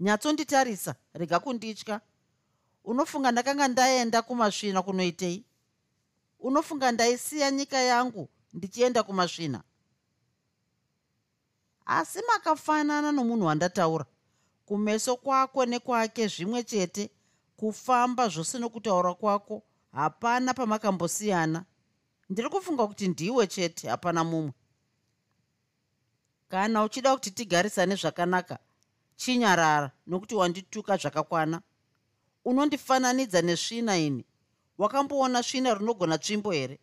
nyatsonditarisa 0.01 0.95
rega 1.15 1.39
kunditya. 1.41 2.01
Unofunga 2.85 3.33
ndakanga 3.33 3.69
ndaenda 3.69 4.23
kumasvina 4.23 4.83
kunoitei? 4.83 5.45
Unofunga 6.41 6.93
ndaisiya 6.93 7.51
nyika 7.51 7.79
yangu 7.79 8.29
ndichienda 8.53 9.03
kumasvina 9.03 9.63
asi 11.87 12.19
makafanana 12.29 13.13
nomunhu 13.13 13.47
wandataura 13.47 14.07
kumeso 14.69 15.17
kwako 15.17 15.67
nekwake 15.67 16.27
zvimwe 16.29 16.63
chete 16.63 17.11
kufamba 17.57 18.29
zvose 18.29 18.59
nokutaura 18.59 19.15
kwako 19.15 19.63
hapana 19.93 20.55
pamakambosiyana. 20.55 21.65
Ndiri 22.31 22.49
kufunga 22.49 22.87
kuti 22.87 23.09
ndiwe 23.09 23.47
chete 23.47 23.89
hapana 23.89 24.25
mumwe. 24.25 24.53
Kana 26.49 26.85
uchida 26.85 27.15
kuti 27.15 27.31
tigarisane 27.31 27.95
zvakanaka 27.97 28.59
chinyarara 29.17 29.91
nokuti 30.07 30.35
wandituka 30.35 30.97
zvakakwana. 30.97 31.61
Unondifananidza 32.45 33.43
nesvina 33.43 33.99
ini 33.99 34.25
wakamboona 34.79 35.43
svina 35.43 35.75
rinogona 35.75 36.19
tsvimbo 36.19 36.51
here? 36.53 36.79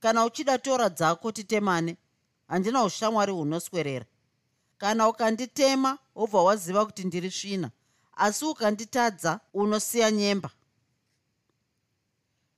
Kana 0.00 0.24
uchida 0.24 0.58
tora 0.58 0.88
dzako 0.88 1.32
titemane 1.32 1.96
handina 2.48 2.84
ushamwari 2.84 3.32
hunoswerera 3.32 4.06
kana 4.78 5.08
ukanditema 5.08 5.98
wobva 6.14 6.42
waziva 6.42 6.86
kuti 6.86 7.04
ndiri 7.04 7.30
svina 7.30 7.70
asi 8.18 8.44
ukanditadza 8.44 9.40
unosiya 9.54 10.10
nyemba. 10.10 10.50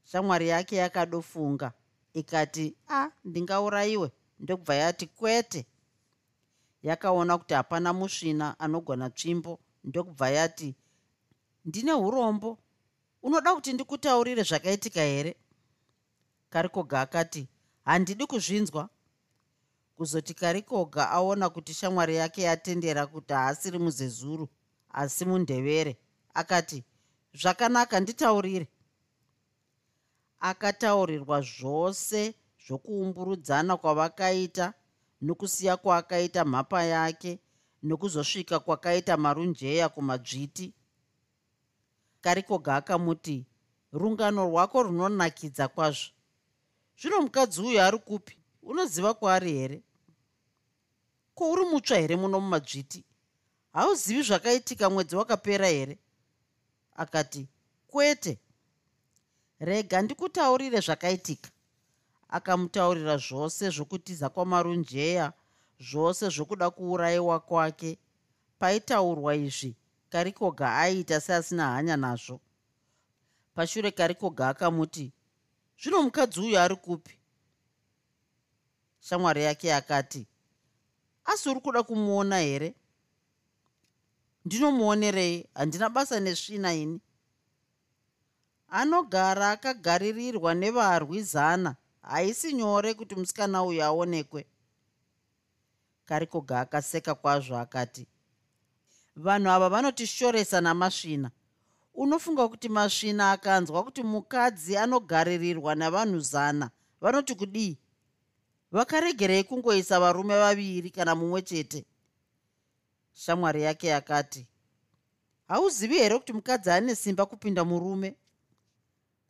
Shamwari 0.05 0.49
yake 0.49 0.77
yakadofunga. 0.77 1.73
Ikati 2.15 2.75
a 2.89 3.11
ndingaurayiwe. 3.25 4.11
Ndokubva 4.39 4.75
yati 4.75 5.07
kwete. 5.07 5.67
Yakaona 6.83 7.39
kuti 7.39 7.55
hapana 7.55 7.93
musvina 7.93 8.61
anogona 8.61 9.11
tsvimbo 9.11 9.61
ndokubva 9.85 10.31
yati 10.31 10.75
ndine 11.65 11.93
urombo. 11.93 12.59
Unoda 13.23 13.55
kuti 13.55 13.73
ndikutaurire 13.73 14.43
zvakaitika 14.43 15.01
here? 15.01 15.37
Karikoga 16.51 17.01
akati 17.01 17.49
handidi 17.85 18.27
kuzvinzwa 18.27 18.89
kuzoti 20.01 20.35
karikoga 20.35 21.11
aona 21.11 21.51
kuti 21.51 21.75
shamwari 21.75 22.17
yake 22.17 22.43
yatendera 22.43 23.07
kuti 23.07 23.33
haasiri 23.33 23.79
muzezuru 23.79 24.49
asi 24.91 25.25
mundevere. 25.25 25.97
Akati 26.35 26.85
zvakanaka 27.35 28.01
nditaurire. 28.01 28.69
Akataurirwa 30.41 31.41
zvose 31.41 32.35
zvokuumburudzana 32.67 33.77
kwavakaita 33.77 34.73
nokusiya 35.23 35.77
kwaakaita 35.77 36.45
mhapa 36.45 36.83
yake 36.83 37.39
nokuzosvika 37.83 38.61
kwakaita 38.61 39.17
marunjeya 39.17 39.89
kumadzviti. 39.89 40.75
Karikoga 42.21 42.77
akamuti 42.77 43.47
rungano 43.93 44.45
rwako 44.45 44.83
runonakidza 44.83 45.69
kwazvo. 45.69 46.11
Zvino 47.01 47.21
mukadzi 47.21 47.61
uyu 47.63 47.83
ari 47.83 47.99
kupi? 47.99 48.37
Unoziva 48.63 49.15
kwaari 49.15 49.53
here 49.53 49.83
ko 51.41 51.53
uri 51.53 51.65
mutsva 51.65 51.97
here 51.97 52.17
muno 52.17 52.41
mumadzviti? 52.41 53.05
Hauzivi 53.73 54.23
zvakaitika 54.23 54.91
mwedzi 54.91 55.17
wakapera 55.17 55.67
here? 55.67 55.99
Akati 56.97 57.49
kwete. 57.87 58.39
Rega 59.59 60.03
ndikutaurire 60.03 60.81
zvakaitika. 60.81 61.51
Akamutaurira 62.29 63.17
zvose 63.17 63.71
zvokutiza 63.71 64.29
kwamarunjeya 64.29 65.33
zvose 65.81 66.29
zvokuda 66.29 66.71
kuurayiwa 66.71 67.41
kwake. 67.41 67.99
Paitaurwa 68.59 69.35
izvi 69.35 69.77
karikoga 70.09 70.77
aiita 70.77 71.21
seasina 71.21 71.73
hanya 71.73 71.97
nazvo. 71.97 72.41
Pashure 73.55 73.91
karikoga 73.91 74.49
akamuti 74.49 75.13
zvino 75.83 76.03
mukadzi 76.03 76.41
uyu 76.41 76.59
ari 76.59 76.77
kupi? 76.77 77.19
Shamwari 79.01 79.45
yake 79.45 79.75
akati 79.75 80.27
asi 81.33 81.49
uri 81.49 81.61
kuda 81.61 81.83
kumuona 81.83 82.39
here? 82.39 82.75
Ndinomuonerei 84.45 85.47
handina 85.55 85.89
basa 85.89 86.21
nesvina 86.21 86.75
ini. 86.75 87.01
Anogara 88.69 89.51
akagaririrwa 89.51 90.55
nevarwi 90.55 91.23
zana 91.23 91.77
haisi 92.03 92.53
nyore 92.53 92.95
kuti 92.95 93.15
musikana 93.15 93.63
uyu 93.63 93.83
aonekwe. 93.85 94.47
Karikoga 96.07 96.61
akaseka 96.61 97.15
kwazvo 97.15 97.59
akati 97.59 98.07
vanhu 99.17 99.51
ava 99.51 99.69
vanotishoresa 99.69 100.61
namasvina. 100.61 101.31
Unofunga 101.95 102.49
kuti 102.49 102.69
masvina 102.69 103.33
akanzwa 103.33 103.83
kuti 103.85 104.03
mukadzi 104.03 104.77
anogaririrwa 104.77 105.75
navanhu 105.75 106.19
zana. 106.21 106.71
Vanoti 107.01 107.35
kudii 107.35 107.79
vakaregerei 108.73 109.45
kungoisa 109.45 110.01
varume 110.01 110.35
vaviri 110.35 110.91
kana 110.91 111.15
mumwe 111.15 111.43
chete. 111.43 111.85
Shamwari 113.13 113.63
yake 113.63 113.87
yakati 113.87 114.47
hauzivi 115.49 115.95
here 115.99 116.19
kuti 116.19 116.33
mukadzi 116.33 116.71
ane 116.71 116.95
simba 116.95 117.27
kupinda 117.27 117.65
murume? 117.65 118.17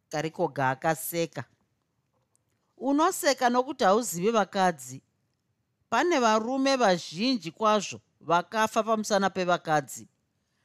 Karikoga 0.08 0.70
akaseka 0.70 1.44
unoseka 2.76 3.50
nokuti 3.50 3.84
hauzivi 3.84 4.30
vakadzi. 4.30 5.02
Pane 5.90 6.18
varume 6.18 6.76
vazhinji 6.76 7.50
kwazvo 7.50 8.00
vakafa 8.20 8.82
pamusana 8.82 9.30
pevakadzi. 9.30 10.08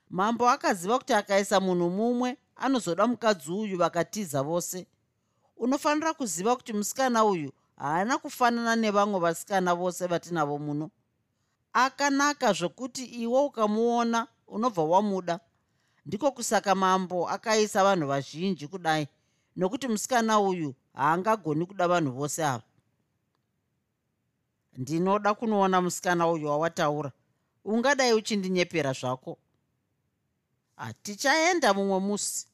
Mambo 0.09 0.49
akaziva 0.49 0.97
kuti 0.99 1.13
akaisa 1.13 1.59
munhu 1.59 1.89
mumwe 1.89 2.38
anozoda 2.55 3.07
mukadzi 3.07 3.51
uyu 3.51 3.77
vakatiza 3.77 4.43
vose. 4.43 4.88
Unofanira 5.57 6.13
kuziva 6.13 6.55
kuti 6.55 6.73
musikana 6.73 7.25
uyu 7.25 7.51
haana 7.77 8.17
kufanana 8.17 8.75
nevamwe 8.75 9.19
vasikana 9.19 9.75
vose 9.75 10.07
vatinavo 10.07 10.57
muno. 10.57 10.91
Akanaka 11.73 12.53
zvokuti 12.53 13.05
iwe 13.05 13.39
ukamuona 13.41 14.27
unobva 14.47 14.83
wamuda. 14.83 15.39
Ndiko 16.05 16.31
kusaka 16.31 16.75
mambo 16.75 17.29
akaisa 17.29 17.83
vanhu 17.83 18.07
vazhinji 18.07 18.67
kudai 18.67 19.07
nokuti 19.55 19.88
musikana 19.88 20.39
uyu 20.39 20.75
haangagoni 20.93 21.65
kuda 21.65 21.88
vanhu 21.88 22.11
vose 22.11 22.45
ava. 22.45 22.63
Ndinoda 24.77 25.33
kunoona 25.33 25.81
musikana 25.81 26.27
uyu 26.27 26.47
wawataura 26.47 27.11
ungadai 27.65 28.13
uchindinyepera 28.13 28.93
zvako. 28.93 29.38
Hatichaenda 30.75 31.73
mumwe 31.73 31.99
musi. 31.99 32.47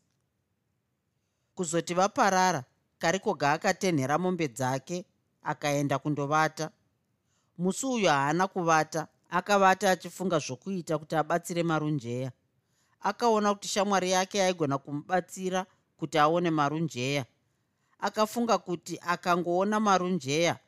Kuzoti 1.55 1.93
vaparara 1.93 2.63
karikoga 2.99 3.51
akatenhera 3.51 4.17
mombe 4.17 4.47
dzake 4.47 5.05
akaenda 5.43 5.99
kundovata. 5.99 6.71
Musi 7.57 7.85
uyu 7.85 8.09
haana 8.09 8.47
kuvata 8.47 9.07
akavata 9.29 9.91
achifunga 9.91 10.39
zvokuita 10.39 10.97
kuti 10.97 11.15
abatsire 11.15 11.63
marunjeya. 11.63 12.31
Akaona 13.01 13.53
kuti 13.53 13.67
shamwari 13.67 14.11
yake 14.11 14.43
aigona 14.43 14.77
kumubatsira 14.77 15.65
kuti 15.97 16.17
aone 16.17 16.49
marunjeya. 16.49 17.25
Akafunga 17.99 18.57
kuti 18.57 18.99
akangoona 19.01 19.79
marunjeya 19.79 20.59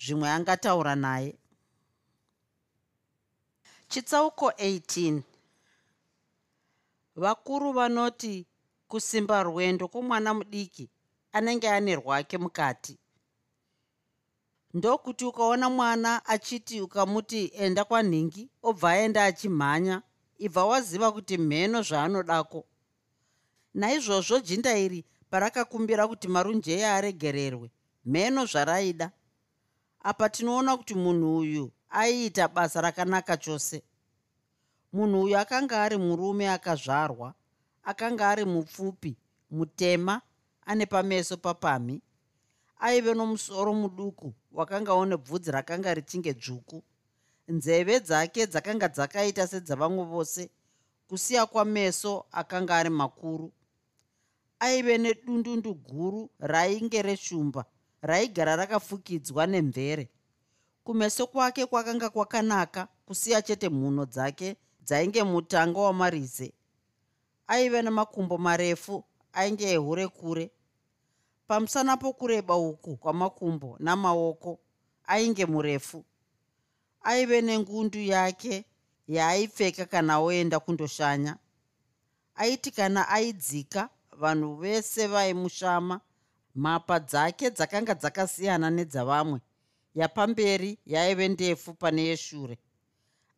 zvimwe 0.00 0.30
angataura 0.30 0.94
naye. 0.94 1.38
Chitsauko 3.88 4.48
18 4.48 5.22
vakuru 7.16 7.72
vanoti 7.72 8.46
kusimba 8.88 9.42
rwendo 9.42 9.88
kwomwana 9.88 10.34
mudiki 10.34 10.90
anenge 11.32 11.68
ane 11.70 11.94
rwake 11.96 12.38
mukati 12.38 12.98
ndokuti 14.74 15.24
ukaona 15.24 15.70
mwana 15.70 16.26
achiti 16.26 16.80
ukamuti 16.80 17.52
enda 17.54 17.84
kwanhingi 17.84 18.50
obva 18.62 18.90
aenda 18.90 19.24
achimhanya 19.24 20.02
ibva 20.38 20.64
waziva 20.64 21.12
kuti 21.12 21.38
mheno 21.38 21.82
zvaanodako. 21.82 22.64
Naizvozvo 23.74 24.40
jinda 24.40 24.78
iri 24.78 25.04
parakakumbira 25.30 26.08
kuti 26.08 26.28
marunjeya 26.28 26.94
aregererwe 26.96 27.70
mheno 28.04 28.46
zvaraida. 28.46 29.10
Apa 30.02 30.28
tinoona 30.28 30.76
kuti 30.76 30.94
munhu 30.94 31.38
uyu 31.38 31.72
aiita 31.90 32.48
basa 32.48 32.80
rakanaka 32.80 33.36
chose. 33.36 33.82
Munhu 34.92 35.22
uyu 35.22 35.38
akanga 35.38 35.82
ari 35.82 35.96
murume 35.96 36.50
akazvarwa 36.50 37.34
akanga 37.82 38.28
ari 38.28 38.44
mupfupi 38.44 39.16
mutema 39.50 40.22
ane 40.66 40.86
pameso 40.86 41.36
papamhi 41.36 42.02
aive 42.78 43.14
nomusoro 43.14 43.74
muduku 43.74 44.34
wakanga 44.52 44.94
une 44.94 45.16
bvudzi 45.16 45.50
rakanga 45.50 45.94
richinge 45.94 46.34
dzvuku. 46.34 46.82
Nzeve 47.48 48.00
dzake 48.00 48.46
dzakanga 48.46 48.88
dzakaita 48.88 49.46
sedzavamwe 49.46 50.04
vose 50.04 50.50
kusiya 51.08 51.46
kwameso 51.46 52.26
akanga 52.32 52.76
ari 52.76 52.90
makuru. 52.90 53.52
Aive 54.60 54.98
nedundundu 54.98 55.74
guru 55.74 56.30
rainge 56.38 57.02
reshumba 57.02 57.64
raigara 58.02 58.56
rakafukidzwa 58.56 59.46
nemvere. 59.46 60.08
Kumeso 60.84 61.26
kwake 61.26 61.66
kwakanga 61.66 62.10
kwakanaka 62.10 62.88
kusiya 63.06 63.42
chete 63.42 63.68
mhuno 63.68 64.06
dzake 64.06 64.56
dzainge 64.82 65.22
mutango 65.22 65.82
wamarize. 65.84 66.52
Aive 67.46 67.82
nemakumbo 67.82 68.38
marefu 68.38 69.04
ainge 69.32 69.72
ehure 69.72 70.08
kure 70.08 70.50
pamusana 71.50 71.96
pokureba 71.96 72.56
uku 72.56 72.96
kwamakumbo 72.96 73.76
namaoko 73.80 74.58
ainge 75.06 75.46
murefu. 75.46 76.04
Aive 77.02 77.40
nengundu 77.40 77.98
yake 77.98 78.64
yaaipfeka 79.08 79.84
kana 79.86 80.18
oenda 80.18 80.60
kundoshanya. 80.60 81.36
Aiti 82.34 82.70
kana 82.70 83.08
aidzika 83.08 83.88
vanhu 84.12 84.56
vese 84.56 85.06
vaimushama. 85.06 86.00
Mhapa 86.54 87.00
dzake 87.00 87.50
dzakanga 87.50 87.94
dzakasiyana 87.94 88.70
nedzavamwe. 88.70 89.40
Yapamberi 89.94 90.78
yaive 90.86 91.28
ndefu 91.28 91.74
pane 91.74 92.02
yeshure. 92.04 92.58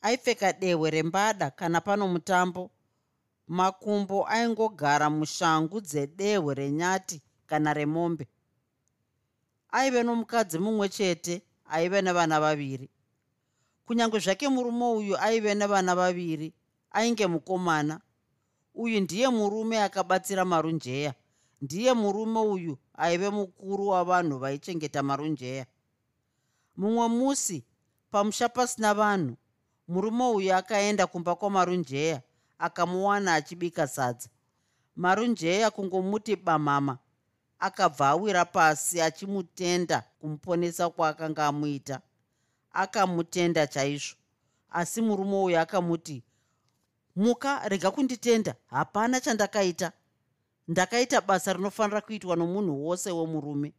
Aipfeka 0.03 0.53
dehwe 0.53 0.90
rembada 0.90 1.51
kana 1.51 1.81
pano 1.81 2.09
mutambo. 2.09 2.70
Makumbo 3.48 4.27
aingogara 4.27 5.11
mushangu 5.11 5.81
dzedehwe 5.81 6.55
renyati 6.55 7.22
kana 7.46 7.74
remombe. 7.74 8.28
Aive 9.70 10.02
nomukadzi 10.02 10.59
mumwe 10.59 10.88
chete 10.88 11.42
aive 11.64 12.02
nevana 12.02 12.40
vaviri. 12.40 12.90
Kunyange 13.87 14.18
zvake 14.18 14.48
murume 14.48 14.85
uyu 14.85 15.16
aive 15.16 15.55
nevana 15.55 15.94
vaviri 15.94 16.52
ainge 16.90 17.26
mukomana. 17.26 18.00
Uyu 18.74 19.00
ndiye 19.00 19.28
murume 19.28 19.83
akabatsira 19.83 20.44
marunjeya. 20.44 21.14
Ndiye 21.62 21.92
murume 21.92 22.40
uyu 22.40 22.78
aive 22.94 23.31
mukuru 23.31 23.88
wavanhu 23.88 24.38
vaichengeta 24.38 25.02
marunjeya. 25.02 25.66
Mumwe 26.76 27.09
musi 27.09 27.64
pamusha 28.11 28.48
pasina 28.48 28.94
vanhu 28.94 29.37
murume 29.88 30.24
uyu 30.24 30.55
akaenda 30.55 31.07
kumba 31.07 31.35
kwamarunjeya 31.35 32.22
akamuwana 32.59 33.35
achibika 33.35 33.87
sadza. 33.87 34.28
Marunjeya 34.96 35.70
kungomuti 35.70 36.37
bamhama 36.37 36.98
akabva 37.62 38.09
awira 38.09 38.44
pasi 38.44 39.01
achimutenda 39.01 40.03
kumuponesa 40.20 40.90
kwaakanga 40.90 41.46
amuita. 41.46 42.01
Akamutenda 42.72 43.66
chaizvo. 43.66 44.16
Asi 44.70 45.03
murume 45.03 45.37
uyu 45.37 45.59
akamuti 45.59 46.22
muka 47.16 47.68
rega 47.68 47.90
kunditenda. 47.90 48.55
Hapana 48.66 49.20
chandakaita. 49.20 49.92
Ndakaita 50.68 51.20
basa 51.20 51.53
rinofanira 51.53 52.01
kuitwa 52.01 52.37
nomunhu 52.37 52.87
wose 52.87 53.11
wemurume. 53.11 53.72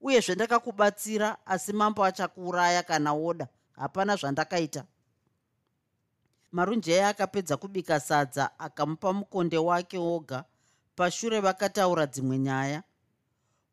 Uyezve 0.00 0.34
ndakakubatsira 0.34 1.46
asi 1.46 1.72
mambo 1.72 2.04
achakuuraya 2.04 2.82
kana 2.82 3.12
oda 3.12 3.48
hapana 3.72 4.16
zvandakaita. 4.16 4.84
Marunjeya 6.52 7.08
akapedza 7.08 7.56
kubika 7.56 8.00
sadza 8.00 8.58
akamupa 8.58 9.12
mukonde 9.12 9.58
wake 9.58 9.98
woga. 9.98 10.44
Pashure 10.96 11.40
vakataura 11.40 12.06
dzimwe 12.06 12.38
nyaya 12.38 12.82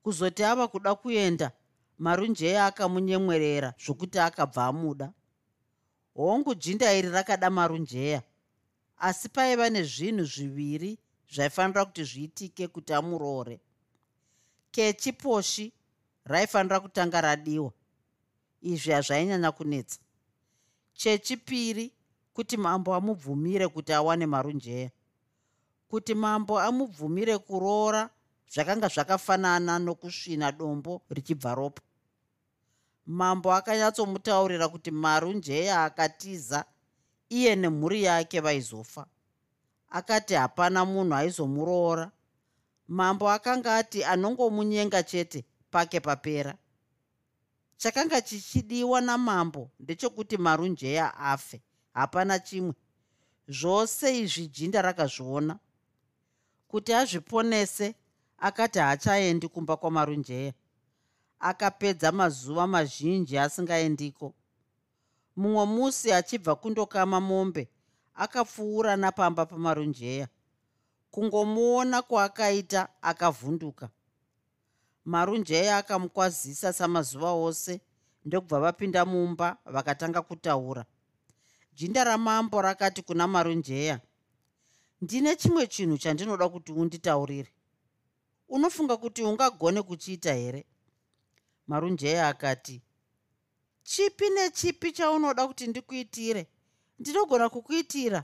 kuzoti 0.03 0.43
ava 0.43 0.67
kuda 0.67 0.95
kuenda 0.95 1.51
marunjeya 1.97 2.65
akamunyemwerera 2.65 3.73
zvokuti 3.83 4.19
akabva 4.19 4.65
amuda. 4.65 5.13
Hongu 6.15 6.55
jinda 6.55 6.93
iri 6.93 7.09
rakada 7.09 7.49
marunjeya 7.49 8.21
asi 8.97 9.29
paiva 9.29 9.69
nezvinhu 9.69 10.23
zviviri 10.25 10.99
zvaifanira 11.33 11.85
kuti 11.85 12.03
zviitike 12.03 12.67
kuti 12.67 12.93
amuroore. 12.93 13.59
Kechiposhi 14.71 15.73
raifanira 16.25 16.79
kutanga 16.79 17.21
radiwa 17.21 17.71
izvi 18.61 18.91
hazvainyanya 18.91 19.51
kunetsa. 19.51 19.99
Chechipiri 20.93 21.93
kuti 22.33 22.57
mambo 22.57 22.95
amubvumire 22.95 23.67
kuti 23.67 23.93
awane 23.93 24.25
marunjeya. 24.25 24.91
Kuti 25.87 26.13
mambo 26.13 26.59
amubvumire 26.59 27.37
kuroora 27.37 28.09
zvakanga 28.53 28.87
zvakafanana 28.87 29.79
nokusvina 29.79 30.51
dombo 30.51 31.01
richibva 31.09 31.55
ropa. 31.55 31.81
Mambo 33.05 33.53
akanyatsomutaurira 33.53 34.67
kuti 34.69 34.91
marunjeya 34.91 35.83
akatiza 35.83 36.65
iye 37.29 37.55
nemhuri 37.55 38.03
yake 38.03 38.39
vaizofa. 38.39 39.05
Akati 39.89 40.33
hapana 40.33 40.85
munhu 40.85 41.15
aizomuroora. 41.15 42.11
Mambo 42.87 43.29
akanga 43.29 43.75
ati 43.75 44.03
anongomunyenga 44.03 45.03
chete 45.03 45.45
pake 45.71 45.99
papera. 45.99 46.57
Chakanga 47.77 48.21
chichidiwa 48.21 49.01
namambo 49.01 49.69
ndechekuti 49.79 50.37
marunjeya 50.37 51.17
afe 51.17 51.61
hapana 51.93 52.39
chimwe. 52.39 52.73
Zvose 53.47 54.19
izvi 54.19 54.47
jinda 54.47 54.81
rakazviona. 54.81 55.59
Kuti 56.67 56.93
azviponese 56.93 57.95
akati 58.41 58.79
haachaendi 58.79 59.47
kumba 59.47 59.77
kwamarunjeya 59.77 60.53
akapedza 61.39 62.11
mazuva 62.11 62.67
mazhinji 62.67 63.37
asingaendiko. 63.37 64.33
Mumwe 65.35 65.65
musi 65.65 66.11
achibva 66.13 66.55
kundokama 66.55 67.19
mombe 67.19 67.69
akapfuura 68.15 68.95
napamba 68.95 69.45
pamarunjeya. 69.45 70.27
Kungomuona 71.11 72.01
kwaakaita 72.01 72.89
akavhunduka. 73.01 73.89
Marunjeya 75.05 75.77
akamukwazisa 75.77 76.73
samazuva 76.73 77.31
ose 77.31 77.81
ndokubva 78.25 78.59
vapinda 78.59 79.05
mumba 79.05 79.57
vakatanga 79.65 80.21
kutaura. 80.21 80.85
Jinda 81.73 82.03
ramambo 82.03 82.61
rakati 82.61 83.01
kuna 83.01 83.27
marunjeya 83.27 83.99
ndine 85.01 85.35
chimwe 85.35 85.67
chinhu 85.67 85.97
chandinoda 85.97 86.49
kuti 86.49 86.71
unditaurire 86.71 87.49
unofunga 88.51 88.97
kuti 88.97 89.23
ungagone 89.23 89.81
kuchiita 89.81 90.33
here? 90.33 90.65
Marunjeya 91.67 92.27
akati 92.27 92.81
chipi 93.83 94.29
nechipi 94.29 94.91
chaunoda 94.91 95.47
kuti 95.47 95.67
ndikuitire? 95.67 96.47
Ndinogona 96.99 97.49
kukuitira. 97.49 98.23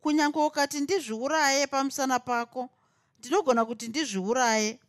Kunyange 0.00 0.38
ukati 0.38 0.80
ndizviuraye 0.80 1.66
pamusana 1.66 2.18
pako 2.18 2.70
ndinogona 3.18 3.64
kuti 3.64 3.88
ndizviuraye. 3.88 4.80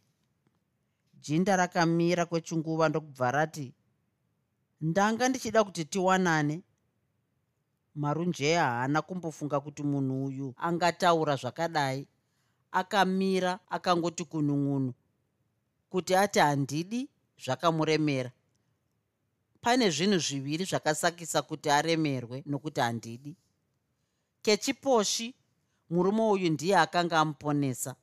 Jinda 1.14 1.56
rakamira 1.56 2.26
kwechinguva 2.26 2.90
ndokubva 2.90 3.32
rati 3.32 3.74
ndanga 4.82 5.30
ndichida 5.30 5.64
kuti 5.64 5.86
tiwanane. 5.86 6.64
Marunjeya 7.96 8.64
haana 8.64 9.02
kumbofunga 9.02 9.60
kuti 9.60 9.84
munhu 9.84 10.26
uyu 10.26 10.54
angataura 10.58 11.36
zvakadai 11.36 12.08
akamira 12.80 13.60
akangoti 13.70 14.24
kunun'unu 14.32 14.94
kuti 15.90 16.16
ati 16.16 16.40
handidi 16.40 17.10
zvakamuremera. 17.44 18.32
Pane 19.62 19.90
zvinhu 19.90 20.18
zviviri 20.26 20.64
zvakasakisa 20.66 21.42
kuti 21.42 21.70
aremerwe 21.70 22.44
nokuti 22.46 22.80
handidi. 22.82 23.36
Kechiposhi 24.42 25.36
murume 25.90 26.22
uyu 26.22 26.50
ndiye 26.50 26.78
akanga 26.78 27.20
amuponesa. 27.20 27.96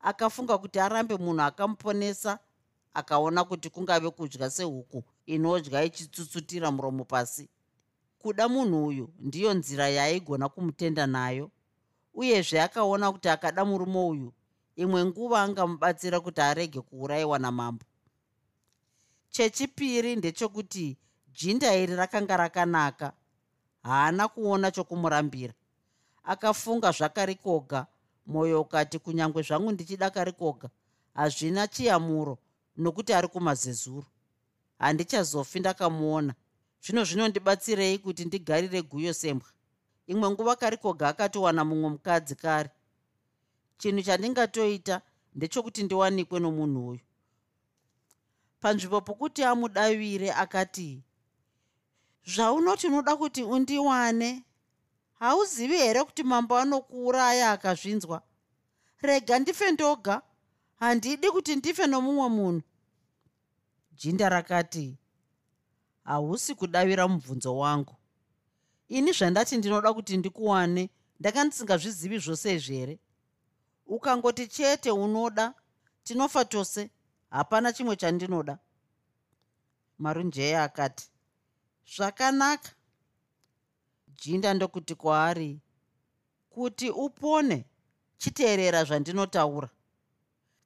Akafunga 0.00 0.58
kuti 0.58 0.80
arambe 0.80 1.16
munhu 1.16 1.42
akamuponesa 1.42 2.38
akaona 2.94 3.44
kuti 3.44 3.70
kungave 3.70 4.10
kudya 4.10 4.50
sehuku 4.50 5.04
inodya 5.26 5.84
ichitsutsutira 5.84 6.70
muromo 6.70 7.04
pasi. 7.04 7.48
Kuda 8.18 8.48
munhu 8.48 8.86
uyu 8.86 9.08
ndiyo 9.18 9.54
nzira 9.54 9.88
yaaigona 9.88 10.48
kumutenda 10.48 11.06
nayo 11.06 11.50
uyezve 12.18 12.60
akaona 12.60 13.12
kuti 13.12 13.28
akada 13.28 13.64
murume 13.64 13.98
uyu 14.12 14.28
imwe 14.82 15.00
nguva 15.04 15.42
angamubatsira 15.42 16.20
kuti 16.20 16.40
arege 16.40 16.80
kuurayiwa 16.80 17.38
namambo. 17.38 17.84
Chechipiri 19.30 20.16
ndechekuti 20.16 20.96
jinda 21.36 21.76
iri 21.76 21.94
rakanga 21.96 22.36
rakanaka 22.36 23.12
haana 23.82 24.28
kuona 24.28 24.70
chokumurambira. 24.70 25.54
Akafunga 26.24 26.90
zvakarikoga 26.92 27.86
mwoyo 28.26 28.60
ukati 28.60 28.98
kunyange 28.98 29.42
zvangu 29.42 29.72
ndichida 29.72 30.10
karikoga 30.10 30.68
hazvina 31.14 31.66
chiyamuro 31.68 32.38
nokuti 32.76 33.12
ari 33.14 33.28
kumazezuru 33.28 34.06
handichazofi 34.78 35.60
ndakamuona. 35.60 36.34
Zvino 36.82 37.04
zvinondibatsirei 37.04 37.98
kuti 37.98 38.24
ndigarire 38.24 38.82
guyo 38.82 39.14
sembwa 39.14 39.48
imwe 40.08 40.26
nguva 40.30 40.56
karikoga 40.56 41.08
akatowana 41.12 41.62
mumwe 41.68 41.88
mukadzi 41.94 42.34
kare. 42.42 42.70
Chinhu 43.78 44.02
chandingatoita 44.02 44.96
ndechokuti 45.34 45.82
ndiwanikwe 45.82 46.40
nomunhu 46.40 46.88
uyu. 46.88 47.00
Panzvimbo 48.60 49.00
pokuti 49.00 49.44
amudavire 49.44 50.32
akati 50.32 51.02
zvaunoti 52.26 52.86
unoda 52.86 53.16
kuti 53.16 53.42
undiwane? 53.42 54.42
Hauzivi 55.20 55.76
here 55.76 56.04
kuti 56.04 56.22
mambo 56.22 56.56
anokuuraya 56.58 57.52
akazvinzwa? 57.52 58.22
Rega 59.00 59.38
ndife 59.38 59.70
ndoga. 59.72 60.22
Handidi 60.76 61.30
kuti 61.30 61.56
ndife 61.56 61.86
nomumwe 61.86 62.28
munhu. 62.28 62.62
Jinda 63.92 64.28
rakati 64.28 64.96
hausi 66.04 66.54
kudavira 66.54 67.08
mubvunzo 67.08 67.56
wangu 67.56 67.94
ini 68.88 69.12
zvandati 69.12 69.56
ndinoda 69.56 69.92
kuti 69.92 70.16
ndikuwane 70.16 70.90
ndanga 71.20 71.44
ndisingazvizivi 71.44 72.18
zvose 72.18 72.54
izvi 72.54 72.76
here 72.76 72.98
ukangoti 73.86 74.46
chete 74.46 74.90
unoda 74.90 75.54
tinofa 76.04 76.44
tose 76.44 76.90
hapana 77.30 77.72
chimwe 77.72 77.96
chandinoda. 77.96 78.58
Marunjeya 79.98 80.62
akati 80.62 81.10
zvakanaka. 81.96 82.70
Jinda 84.08 84.54
ndokuti 84.54 84.94
kwaari 84.94 85.60
kuti 86.50 86.90
upone 86.90 87.64
chiteerera 88.18 88.84
zvandinotaura. 88.84 89.68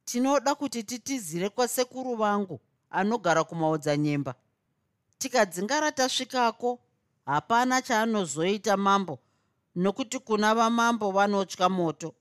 Tinoda 0.04 0.54
kuti 0.54 0.82
titizire 0.82 1.48
kwasekuru 1.48 2.16
vangu 2.16 2.61
anogara 2.90 3.44
kumaodzanyemba. 3.44 4.35
Tikadzingara 5.18 5.92
tasvikako 5.92 6.80
hapana 7.26 7.82
chaanozoita 7.82 8.76
mambo 8.76 9.18
nokuti 9.74 10.18
kuna 10.18 10.54
vamambo 10.54 11.11
vanotya 11.11 11.68
moto. 11.68 12.14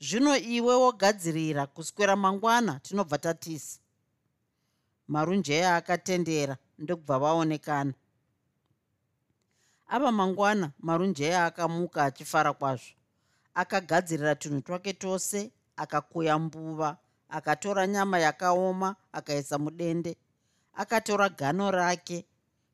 Zvino 0.00 0.36
iwe 0.36 0.74
wogadzirira 0.74 1.66
kuswera 1.66 2.16
mangwana 2.16 2.80
tinobva 2.80 3.18
tatisa. 3.18 3.80
Marunjeya 5.08 5.76
akatendera 5.76 6.56
ndokubva 6.78 7.18
vaonekana. 7.18 7.94
Ava 9.88 10.12
mangwana 10.12 10.70
marunjeya 10.78 11.46
akamuka 11.46 12.04
achifara 12.04 12.52
kwazvo. 12.52 12.94
Akagadzirira 13.54 14.34
tunhu 14.34 14.60
twake 14.60 14.92
tose 14.92 15.52
akakuya 15.76 16.38
mbuva 16.38 16.96
akatora 17.28 17.86
nyama 17.86 18.18
yakaoma 18.18 18.96
akaisa 19.12 19.58
mudende. 19.58 20.16
Akatora 20.74 21.28
gano 21.28 21.70
rake 21.70 22.24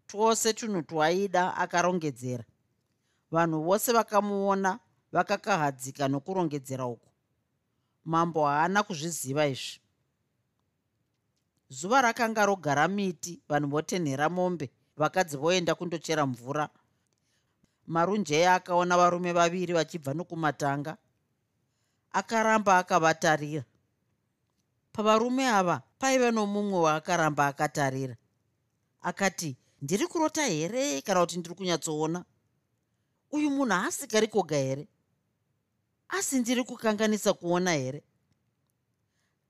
twose 0.09 0.53
tunhu 0.53 0.83
twaida 0.83 1.55
akarongedzera. 1.57 2.45
Vanhu 3.31 3.63
vose 3.63 3.93
vakamuona 3.93 4.79
vakakahadzika 5.13 6.09
nokurongedzera 6.09 6.87
uku. 6.87 7.09
Mambo 8.05 8.47
haana 8.47 8.83
kuzviziva 8.83 9.47
izvi. 9.47 9.81
Zuva 11.71 12.03
rakanga 12.03 12.47
rogara 12.47 12.89
miti 12.89 13.43
vanhu 13.49 13.69
votenhera 13.69 14.29
mombe 14.29 14.71
vakadzi 14.97 15.37
voenda 15.37 15.75
kundochera 15.75 16.27
mvura. 16.27 16.69
Marunjeya 17.87 18.55
akaona 18.55 18.97
varume 18.97 19.33
vaviri 19.33 19.73
vachibva 19.73 20.15
nokumatanga 20.15 20.97
akaramba 22.13 22.79
akavatarira. 22.79 23.65
Pavarume 24.93 25.49
ava 25.49 25.83
paive 25.99 26.31
nomumwe 26.31 26.81
waakaramba 26.81 27.47
akatarira. 27.47 28.17
Akati 29.03 29.57
ndiri 29.83 30.07
kurota 30.07 30.47
here 30.47 31.03
kana 31.03 31.21
kuti 31.21 31.39
ndiri 31.39 31.55
kunyatsoona? 31.55 32.25
Uyu 33.31 33.51
munhu 33.51 33.73
haasikarikoga 33.75 34.57
here? 34.57 34.89
Asi 36.09 36.39
ndiri 36.41 36.65
kukanganisa 36.65 37.33
kuona 37.33 37.73
here? 37.73 38.03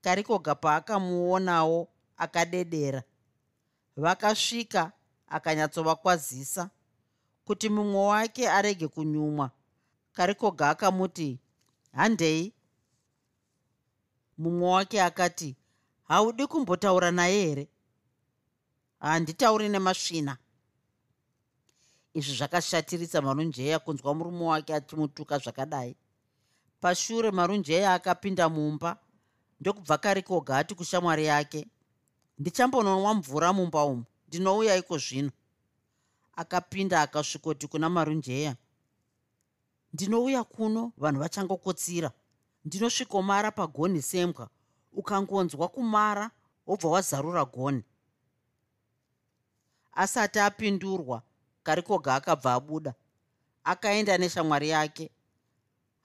Karikoga 0.01 0.55
paakamuonawo 0.55 1.87
akadedera 2.17 3.03
vakasvika 3.97 4.91
akanyatsovakwazisa 5.27 6.69
kuti 7.45 7.69
mumwe 7.69 8.05
wake 8.05 8.49
arege 8.49 8.87
kunyumwa. 8.87 9.51
Karikoga 10.13 10.69
akamuti 10.69 11.39
handei. 11.91 12.53
Mumwe 14.37 14.69
wake 14.69 15.01
akati 15.01 15.55
haudi 16.03 16.47
kumbotaura 16.47 17.11
naye 17.11 17.45
here 17.47 17.67
handitauri 18.99 19.69
nemasvina 19.69 20.37
izvi 22.13 22.33
zvakashatirisa 22.35 23.21
marunjeya 23.21 23.79
kunzwa 23.79 24.13
murume 24.13 24.43
wake 24.43 24.73
achimutuka 24.73 25.37
zvakadai. 25.37 25.95
Pashure 26.81 27.31
marunjeya 27.31 27.93
akapinda 27.93 28.49
mumba 28.49 28.97
ndokubva 29.59 29.97
karikoga 29.97 30.57
ati 30.57 30.75
kushamwari 30.75 31.25
yake. 31.25 31.67
Ndichambononwa 32.39 33.13
mvura 33.13 33.53
mumba 33.53 33.83
umu 33.83 34.03
ndinouya 34.27 34.75
iko 34.75 34.97
zvino. 34.97 35.31
Akapinda 36.35 37.01
akasvikoti 37.01 37.67
kuna 37.67 37.89
marunjeya. 37.89 38.55
Ndinouya 39.93 40.43
kuno 40.43 40.91
vanhu 40.97 41.19
vachangokotsira 41.19 42.11
ndinosvikomara 42.65 43.51
pagonhi 43.51 44.01
sembwa 44.01 44.49
ukangonzwa 44.91 45.67
kumara 45.67 46.31
wobva 46.67 46.89
wazarura 46.89 47.45
gonhi 47.45 47.83
asati 49.99 50.39
apindurwa 50.39 51.21
karikoga 51.63 52.15
akabva 52.15 52.53
abuda. 52.53 52.93
Akaenda 53.63 54.17
neshamwari 54.17 54.69
yake. 54.69 55.09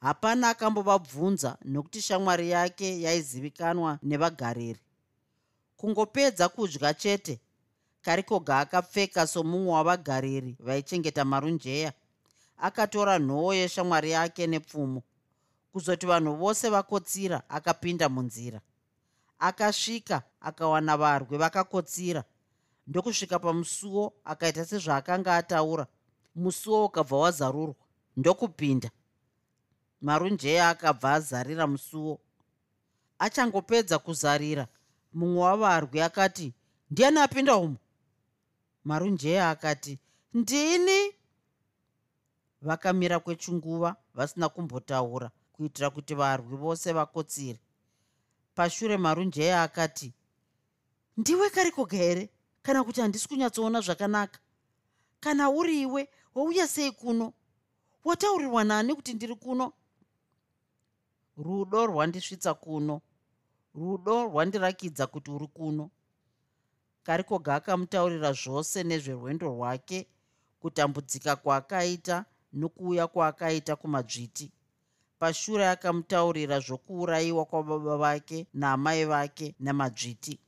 Hapana 0.00 0.48
akambovabvunza 0.48 1.56
nokuti 1.64 2.00
shamwari 2.02 2.50
yake 2.50 3.02
yaizivikanwa 3.02 3.98
nevagariri 4.02 4.80
kungopedza 5.76 6.48
kudya 6.48 6.94
chete 6.94 7.40
karikoga 8.02 8.58
akapfeka 8.58 9.26
somumwe 9.26 9.72
wavagariri 9.72 10.56
vaichengeta 10.60 11.24
marunjeya. 11.24 11.92
Akatora 12.58 13.18
nhoo 13.18 13.54
yeshamwari 13.54 14.10
yake 14.10 14.46
nepfumo. 14.46 15.02
Kuzoti 15.72 16.06
vanhu 16.06 16.34
vose 16.36 16.68
vakotsira 16.70 17.42
akapinda 17.48 18.08
munzira. 18.08 18.60
Akasvika 19.38 20.22
akawana 20.40 20.96
varwi 20.96 21.38
vakakotsira 21.38 22.24
ndokusvika 22.86 23.38
pamusuwo 23.38 24.12
akaita 24.24 24.64
sezvaakanga 24.64 25.36
ataura. 25.36 25.86
Musuwo 26.34 26.84
ukabva 26.84 27.16
wazarurwa 27.16 27.74
ndokupinda. 28.16 28.90
Marunjeya 30.00 30.68
akabva 30.68 31.12
azarira 31.14 31.66
musuwo 31.66 32.20
achangopedza 33.18 33.98
kuzarira. 33.98 34.68
Mumwe 35.12 35.42
wavarwi 35.42 36.00
akati 36.00 36.52
ndiani 36.90 37.18
apinda 37.20 37.56
umo? 37.56 37.76
Marunjeya 38.84 39.50
akati 39.50 39.98
ndini. 40.34 41.12
Vakamira 42.62 43.20
kwechinguva 43.20 43.96
vasina 44.14 44.48
kumbotaura 44.48 45.30
kuitira 45.52 45.90
kuti 45.90 46.14
varwi 46.14 46.56
vose 46.56 46.92
vakotsire. 46.92 47.60
Pashure 48.54 48.96
marunjeya 48.96 49.62
akati 49.62 50.12
ndiwe 51.16 51.50
karikoga 51.50 51.96
here 51.96 52.28
kana 52.64 52.84
kuti 52.84 53.00
handisi 53.00 53.28
kunyatsoona 53.28 53.80
zvakanaka. 53.80 54.38
Kana 55.20 55.50
uri 55.50 55.80
iwe 55.82 56.08
wauya 56.34 56.66
sei 56.66 56.92
kuno? 56.92 57.32
Wataurirwa 58.04 58.64
nani 58.64 58.94
kuti 58.94 59.12
ndiri 59.14 59.34
kuno? 59.34 59.72
Rudo 61.36 61.86
rwandisvitsa 61.86 62.54
kuno. 62.54 63.00
Rudo 63.74 64.24
rwandirakidza 64.24 65.06
kuti 65.06 65.30
uri 65.30 65.46
kuno. 65.46 65.90
Karikoga 67.02 67.54
akamutaurira 67.54 68.32
zvose 68.32 68.82
nezverwendo 68.84 69.46
rwake 69.46 70.06
kutambudzika 70.60 71.36
kwaakaita 71.36 72.24
nokuuya 72.52 73.06
kwaakaita 73.06 73.76
kumadzviti. 73.76 74.52
Pashure 75.18 75.68
akamutaurira 75.68 76.60
zvokuurayiwa 76.60 77.44
kwababa 77.44 77.96
vake 77.96 78.46
naamai 78.54 79.04
vake 79.04 79.54
namadzviti 79.60 80.40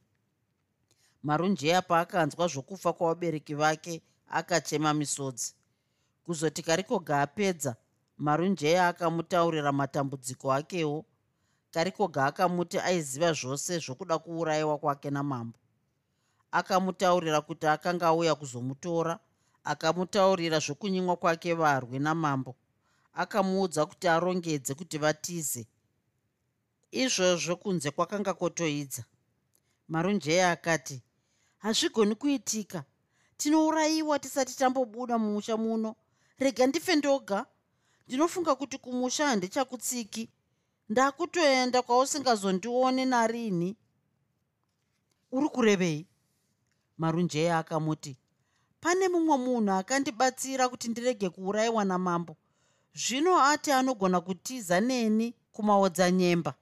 marunjeya 1.27 1.83
paakanzwa 1.83 2.49
zvokufa 2.49 2.93
kwavabereki 2.93 3.55
vake 3.55 4.03
akachema 4.29 4.95
misodzi. 4.95 5.55
Kuzoti 6.25 6.63
karikoga 6.63 7.23
apedza 7.23 7.77
marunjeya 8.19 8.89
akamutaurira 8.89 9.73
matambudziko 9.73 10.53
akewo 10.53 11.05
karikoga 11.71 12.27
akamuti 12.27 12.79
aiziva 12.79 13.33
zvose 13.33 13.79
zvokuda 13.79 14.19
kuurayiwa 14.19 14.79
kwake 14.79 15.11
namambo. 15.11 15.59
Akamutaurira 16.51 17.41
kuti 17.41 17.67
akanga 17.67 18.07
auya 18.07 18.35
kuzomutora 18.35 19.19
akamutaurira 19.65 20.59
zvokunyimwa 20.59 21.17
kwake 21.17 21.55
varwi 21.55 21.99
namambo. 21.99 22.55
Akamuudza 23.15 23.87
kuti 23.87 24.09
arongedze 24.09 24.75
kuti 24.75 24.99
vatize. 24.99 25.67
Izvozvo 26.91 27.57
kunze 27.57 27.91
kwakanga 27.91 28.35
kwotoidza 28.35 29.05
marunjeya 29.89 30.51
akati 30.51 31.03
hazvigoni 31.59 32.15
kuitika. 32.15 32.85
Tinourayiwa 33.37 34.19
tisati 34.19 34.57
tambobuda 34.57 35.19
mumusha 35.19 35.57
muno. 35.57 35.95
Rega 36.39 36.67
ndife 36.67 36.97
ndoga. 36.97 37.47
Ndinofunga 38.07 38.55
kuti 38.55 38.79
kumusha 38.79 39.27
handichakutsiki. 39.27 40.31
Ndakutoenda 40.89 41.83
kwausingazondioni 41.83 43.05
narini. 43.05 43.77
Uri 45.33 45.49
kurevei? 45.49 46.07
Marunjeya 46.99 47.59
akamuti 47.59 48.17
pane 48.87 49.09
mumwe 49.09 49.37
munhu 49.37 49.73
akandibatsira 49.73 50.69
kuti 50.69 50.89
ndirege 50.89 51.29
kuurayiwa 51.31 51.85
namambo. 51.85 52.37
Zvino 52.95 53.33
ati 53.53 53.73
anogona 53.73 54.21
kutiza 54.21 54.81
neni 54.81 55.35
kumaodzanyemba? 55.53 56.55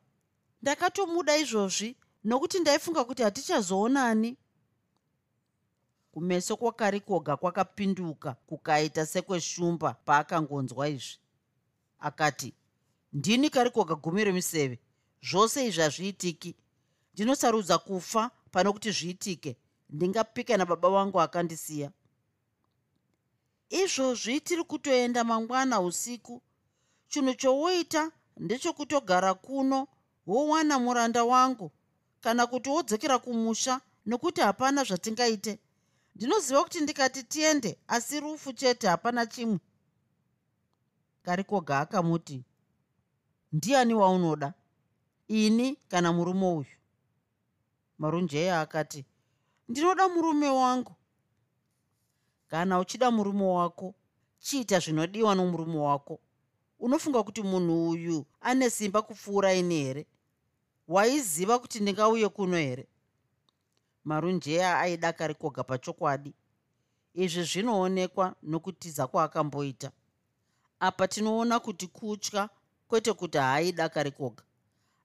Ndakatomuda 0.63 1.37
izvozvi 1.37 1.97
nokuti 2.25 2.59
ndaifunga 2.61 3.05
kuti 3.05 3.23
hatichazoonani 3.23 4.37
kumeso 6.14 6.57
kwakarikoga 6.57 7.37
kwakapinduka 7.37 8.33
kukaita 8.46 9.07
sekweshumba 9.07 9.94
paakangonzwa 9.94 10.88
izvi. 10.88 11.18
Akati 12.00 12.55
ndini 13.12 13.50
karikoga 13.50 13.94
gumi 13.94 14.24
remiseve? 14.24 14.79
Zvose 15.22 15.66
izvi 15.66 15.81
hazviitiki. 15.83 16.55
Ndinosarudza 17.14 17.79
kufa 17.79 18.31
pano 18.50 18.72
kuti 18.72 18.90
zviitike. 18.90 19.57
Ndingapika 19.90 20.57
nababa 20.57 20.90
vangu 20.90 21.20
akandisiya. 21.20 21.90
Izvozvi 23.70 24.40
tiri 24.40 24.64
kutoenda 24.64 25.24
mangwana 25.24 25.81
usiku? 25.81 26.42
Chinhu 27.09 27.35
chowoita 27.35 28.12
ndechokutogara 28.37 29.35
kuno 29.35 29.88
wowana 30.27 30.79
muranda 30.79 31.24
wangu. 31.24 31.70
Kana 32.20 32.46
kuti 32.46 32.68
wodzokera 32.70 33.18
kumusha 33.18 33.81
nokuti 34.07 34.40
hapana 34.40 34.85
zvatingaite 34.85 35.59
ndinoziva 36.14 36.62
kuti 36.62 36.81
ndikati 36.81 37.22
tiende 37.22 37.79
asi 37.88 38.20
rufu 38.20 38.53
chete 38.53 38.88
hapana 38.88 39.27
chimwe. 39.27 39.59
Karikoga 41.22 41.79
akamuti 41.81 42.44
ndiani 43.53 43.94
waunoda? 43.94 44.55
Ini 45.29 45.77
kana 45.88 46.12
murume 46.12 46.46
uyu? 46.46 46.66
Marunjeya 47.98 48.61
akati 48.61 49.05
ndinoda 49.68 50.09
murume 50.09 50.48
wangu. 50.50 50.92
Kana 52.48 52.79
uchida 52.79 53.11
murume 53.11 53.44
wako 53.44 53.94
chiita 54.38 54.79
zvinodiwa 54.79 55.35
nomurume 55.35 55.79
wako. 55.79 56.20
Unofunga 56.79 57.22
kuti 57.22 57.42
munhu 57.42 57.90
uyu 57.90 58.27
ane 58.40 58.70
simba 58.70 59.03
kupfuura 59.03 59.55
ini 59.55 59.74
here? 59.83 60.07
Waiziva 60.88 61.59
kuti 61.59 61.81
ndingauye 61.81 62.29
kuno 62.29 62.57
here 62.57 62.87
marunjeya 64.05 64.79
aidakari 64.81 65.35
koga 65.35 65.64
pachokwadi. 65.64 66.35
Izvi 67.14 67.43
zvinoonekwa 67.43 68.35
nokutiza 68.43 69.07
kwaakamboita. 69.07 69.90
Apa 70.81 71.09
tinoona 71.09 71.61
kuti 71.61 71.87
kutya 71.87 72.49
kwete 72.88 73.12
kuti 73.12 73.38
haaidakari 73.38 74.11
koga. 74.11 74.43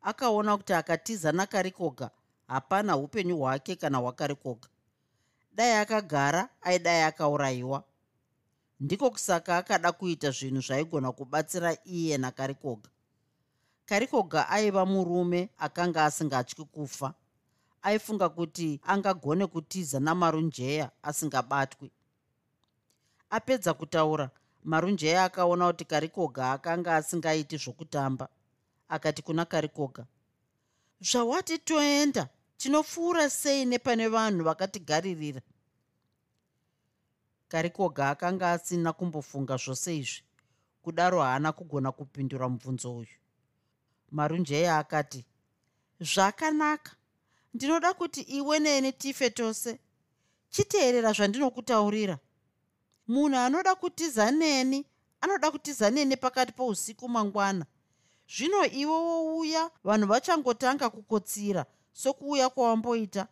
Akaona 0.01 0.57
kuti 0.57 0.73
akatiza 0.73 1.31
nakari 1.31 1.71
koga 1.71 2.11
hapana 2.47 2.97
upenyu 2.97 3.37
hwake 3.37 3.75
kana 3.75 3.97
hwakari 3.97 4.35
koga. 4.35 4.69
Dai 5.51 5.73
akagara 5.73 6.49
aidai 6.61 7.01
akaurayiwa. 7.01 7.83
Ndiko 8.79 9.11
kusaka 9.11 9.57
akada 9.57 9.91
kuita 9.91 10.31
zvinhu 10.31 10.61
zvaigona 10.61 11.11
kubatsira 11.11 11.77
iye 11.85 12.17
nakari 12.17 12.55
koga. 12.55 12.89
Kari 13.85 14.07
koga 14.07 14.49
aiva 14.49 14.85
murume 14.85 15.49
akanga 15.57 16.05
asingatyi 16.05 16.65
kufa 16.65 17.13
aifunga 17.81 18.29
kuti 18.29 18.79
angagone 18.83 19.47
kutiza 19.47 19.99
namarunjeya 19.99 20.91
asingabatwi. 21.03 21.91
Apedza 23.29 23.73
kutaura 23.73 24.29
marunjeya 24.63 25.23
akaona 25.23 25.67
kuti 25.67 25.85
karikoga 25.85 26.51
akanga 26.51 26.95
asingaiti 26.95 27.57
zvokutamba. 27.57 28.29
Akati 28.89 29.21
kuna 29.21 29.45
karikoga 29.45 30.05
zvawati 31.01 31.57
toenda 31.57 32.29
tinopfuura 32.57 33.29
sei 33.29 33.65
nepane 33.65 34.07
vanhu 34.07 34.43
vakatigaririra 34.43 35.41
karikoga 37.47 38.09
akanga 38.09 38.51
asina 38.51 38.93
kumbofunga 38.93 39.57
zvose 39.57 39.97
izvi. 39.97 40.23
Kudaro 40.81 41.21
haana 41.21 41.51
kugona 41.51 41.91
kupindura 41.91 42.49
mubvunzo 42.49 42.97
uyu. 42.97 43.17
Marunjeya 44.11 44.77
akati 44.77 45.25
zvakanaka 46.01 46.91
ndinoda 47.53 47.93
kuti 47.93 48.21
iwe 48.21 48.59
neni 48.59 48.91
tife 48.93 49.29
tose. 49.29 49.79
Chiteerera 50.49 51.13
zvandinokutaurira. 51.13 52.19
Munhu 53.07 53.37
anoda 53.37 53.75
kutiza 53.75 54.31
neni 54.31 54.85
anoda 55.21 55.51
kutiza 55.51 55.89
neni 55.89 56.17
pakati 56.17 56.51
pousiku 56.51 57.09
mangwana. 57.09 57.65
Zvino 58.27 58.65
iwe 58.65 58.97
wouya 59.07 59.71
vanhu 59.83 60.07
vachangotanga 60.07 60.89
kukotsira 60.89 61.65
sokuuya 61.93 62.49
kwawamboita. 62.49 63.27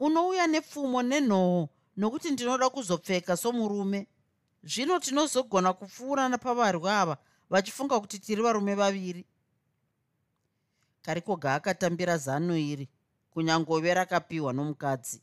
Unouya 0.00 0.46
nepfumo 0.46 1.02
nenhoo 1.02 1.68
nokuti 1.96 2.30
ndinoda 2.30 2.70
kuzopfeka 2.70 3.36
somurume. 3.36 4.06
Zvino 4.64 4.98
tinozogona 4.98 5.72
kupfuura 5.72 6.28
napavarwi 6.28 6.88
ava 6.88 7.16
vachifunga 7.50 8.00
kuti 8.00 8.18
tiri 8.18 8.42
varume 8.42 8.74
vaviri. 8.74 9.24
Karikoga 11.02 11.54
akatambira 11.54 12.18
zano 12.18 12.56
iri 12.56 12.88
kunyangove 13.34 13.94
rakapiwa 13.94 14.52
nomukadzi. 14.52 15.22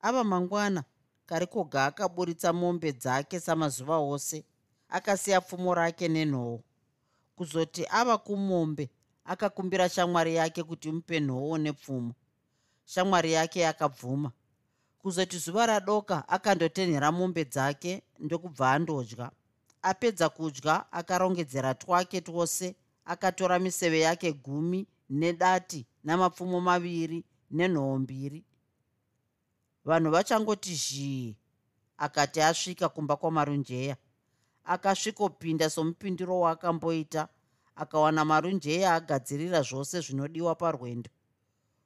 Ava 0.00 0.24
mangwana 0.24 0.84
karikoga 1.26 1.84
akaburitsa 1.84 2.52
mombe 2.52 2.92
dzake 2.92 3.40
samazuva 3.40 3.96
ose 3.98 4.44
akasiya 4.88 5.40
pfumo 5.40 5.74
rake 5.74 6.08
nenhoo. 6.08 6.60
Kuzoti 7.36 7.86
ava 7.90 8.18
kumombe 8.18 8.90
akakumbira 9.24 9.88
shamwari 9.88 10.34
yake 10.34 10.62
kuti 10.62 10.92
mupe 10.92 11.20
nhoo 11.20 11.58
nepfumo. 11.58 12.14
Shamwari 12.84 13.32
yake 13.32 13.60
yakabvuma. 13.60 14.32
Kuzoti 14.98 15.38
zuva 15.38 15.66
radoka 15.66 16.28
akandotenhera 16.28 17.12
mombe 17.12 17.44
dzake 17.44 18.02
ndokubva 18.18 18.72
andodya. 18.72 19.30
Apedza 19.82 20.28
kudya 20.28 20.92
akarongedzera 20.92 21.74
twake 21.74 22.20
twose 22.20 22.74
akatora 23.04 23.58
miseve 23.58 24.00
yake 24.00 24.32
gumi 24.32 24.86
nedati 25.12 25.86
namapfumo 26.04 26.60
maviri 26.60 27.24
nenhoo 27.50 27.98
mbiri. 27.98 28.44
Vanhu 29.84 30.10
vachangoti 30.10 30.74
zhii 30.74 31.36
akati 31.96 32.40
asvika 32.40 32.88
kumba 32.88 33.16
kwamarunjeya 33.16 33.96
akasvikopinda 34.64 35.70
somupindiro 35.70 36.40
waakamboita 36.40 37.28
akawana 37.76 38.24
marunjeya 38.24 38.94
agadzirira 38.94 39.62
zvose 39.62 40.00
zvinodiwa 40.00 40.54
parwendo. 40.54 41.10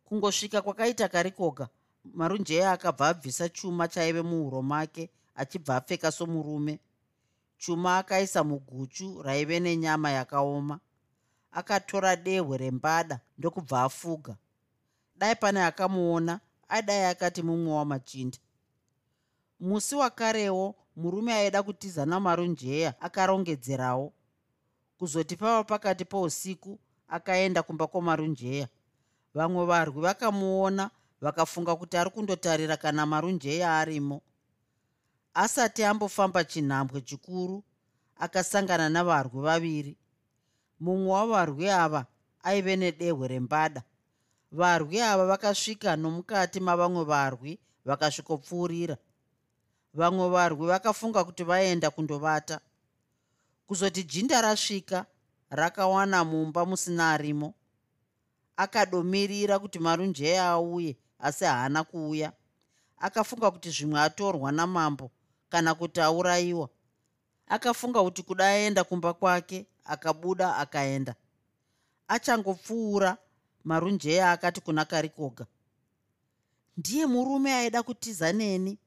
Kungosvika 0.04 0.62
kwakaita 0.62 1.08
karikoga 1.08 1.68
marunjeya 2.14 2.72
akabva 2.72 3.08
abvisa 3.08 3.48
chuma 3.48 3.88
chaive 3.88 4.22
muhuro 4.22 4.62
make 4.62 5.10
achibva 5.34 5.76
apfeka 5.76 6.12
somurume. 6.12 6.80
Chuma 7.58 7.98
akaisa 7.98 8.44
muguchu 8.44 9.22
raive 9.22 9.60
nenyama 9.60 10.10
yakaoma 10.10 10.80
akatora 11.56 12.16
dehwe 12.16 12.56
rembada 12.56 13.20
ndokubva 13.38 13.82
afuga. 13.82 14.36
Dai 15.16 15.36
pane 15.36 15.64
akamuona 15.64 16.40
aidai 16.68 17.04
akati 17.04 17.42
mumwe 17.42 17.72
wamachinda. 17.72 18.38
Musi 19.60 19.94
wakarewo 19.94 20.74
murume 20.96 21.32
aida 21.32 21.62
kutiza 21.62 22.06
namarunjeya 22.06 22.94
akarongedzerawo. 23.00 24.12
Kuzoti 24.98 25.36
pava 25.36 25.64
pakati 25.64 26.04
pousiku 26.04 26.78
akaenda 27.08 27.62
kumba 27.62 27.86
kwamarunjeya. 27.86 28.68
Vamwe 29.34 29.66
varwi 29.66 30.00
vakamuona 30.00 30.90
vakafunga 31.20 31.76
kuti 31.76 31.96
ari 31.96 32.10
kundotarira 32.10 32.76
kana 32.76 33.06
marunjeya 33.06 33.78
arimo. 33.78 34.22
Asati 35.34 35.84
ambofamba 35.84 36.44
chinhambwe 36.44 37.00
chikuru 37.00 37.64
akasangana 38.18 38.88
navarwi 38.88 39.40
vaviri 39.40 39.96
mumwe 40.80 41.12
wavarwi 41.12 41.70
ava 41.70 42.06
aive 42.42 42.76
nedehwe 42.76 43.28
rembada 43.28 43.82
varwi 44.52 45.00
ava 45.00 45.26
vakasvika 45.26 45.96
nomukati 45.96 46.60
mavamwe 46.60 47.04
varwi 47.04 47.58
vakasvikopfuurira. 47.84 48.96
Vamwe 49.94 50.28
varwi 50.28 50.66
vakafunga 50.66 51.24
kuti 51.24 51.44
vaenda 51.44 51.90
kundovata. 51.90 52.60
Kuzoti 53.66 54.04
jinda 54.04 54.40
rasvika 54.40 55.06
rakawana 55.50 56.24
mumba 56.24 56.66
musina 56.66 57.12
arimo. 57.12 57.54
Akadomirira 58.56 59.58
kuti 59.58 59.78
marunjeya 59.78 60.48
auye 60.48 60.96
asi 61.18 61.44
haana 61.44 61.84
kuuya. 61.84 62.32
Akafunga 62.98 63.50
kuti 63.50 63.70
zvimwe 63.70 64.00
atorwa 64.00 64.52
namambo 64.52 65.10
kana 65.48 65.74
kuti 65.74 66.00
aurayiwa 66.00 66.68
akafunga 67.48 68.02
kuti 68.02 68.22
kuda 68.22 68.46
aenda 68.46 68.84
kumba 68.84 69.14
kwake 69.14 69.66
akabuda 69.88 70.56
akaenda. 70.56 71.14
Achangopfuura 72.08 73.16
marunjeya 73.64 74.32
akati 74.32 74.60
kuna 74.60 74.84
karikoga 74.84 75.46
ndiye 76.76 77.06
murume 77.06 77.54
aida 77.54 77.82
kutiza 77.82 78.32
neni? 78.32 78.78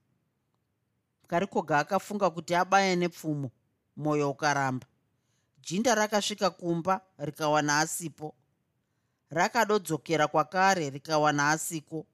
Karikoga 1.28 1.80
akafunga 1.80 2.30
kuti 2.30 2.56
abaye 2.56 2.96
nepfumo 2.96 3.52
mwoyo 3.98 4.32
ukaramba. 4.32 4.88
Jinda 5.62 5.96
rakasvika 5.96 6.50
kumba 6.50 7.02
rikawana 7.18 7.80
asipo. 7.80 8.36
Rakadodzokera 9.30 10.28
kwakare 10.28 10.90
rikawana 10.90 11.50
asiko. 11.50 12.06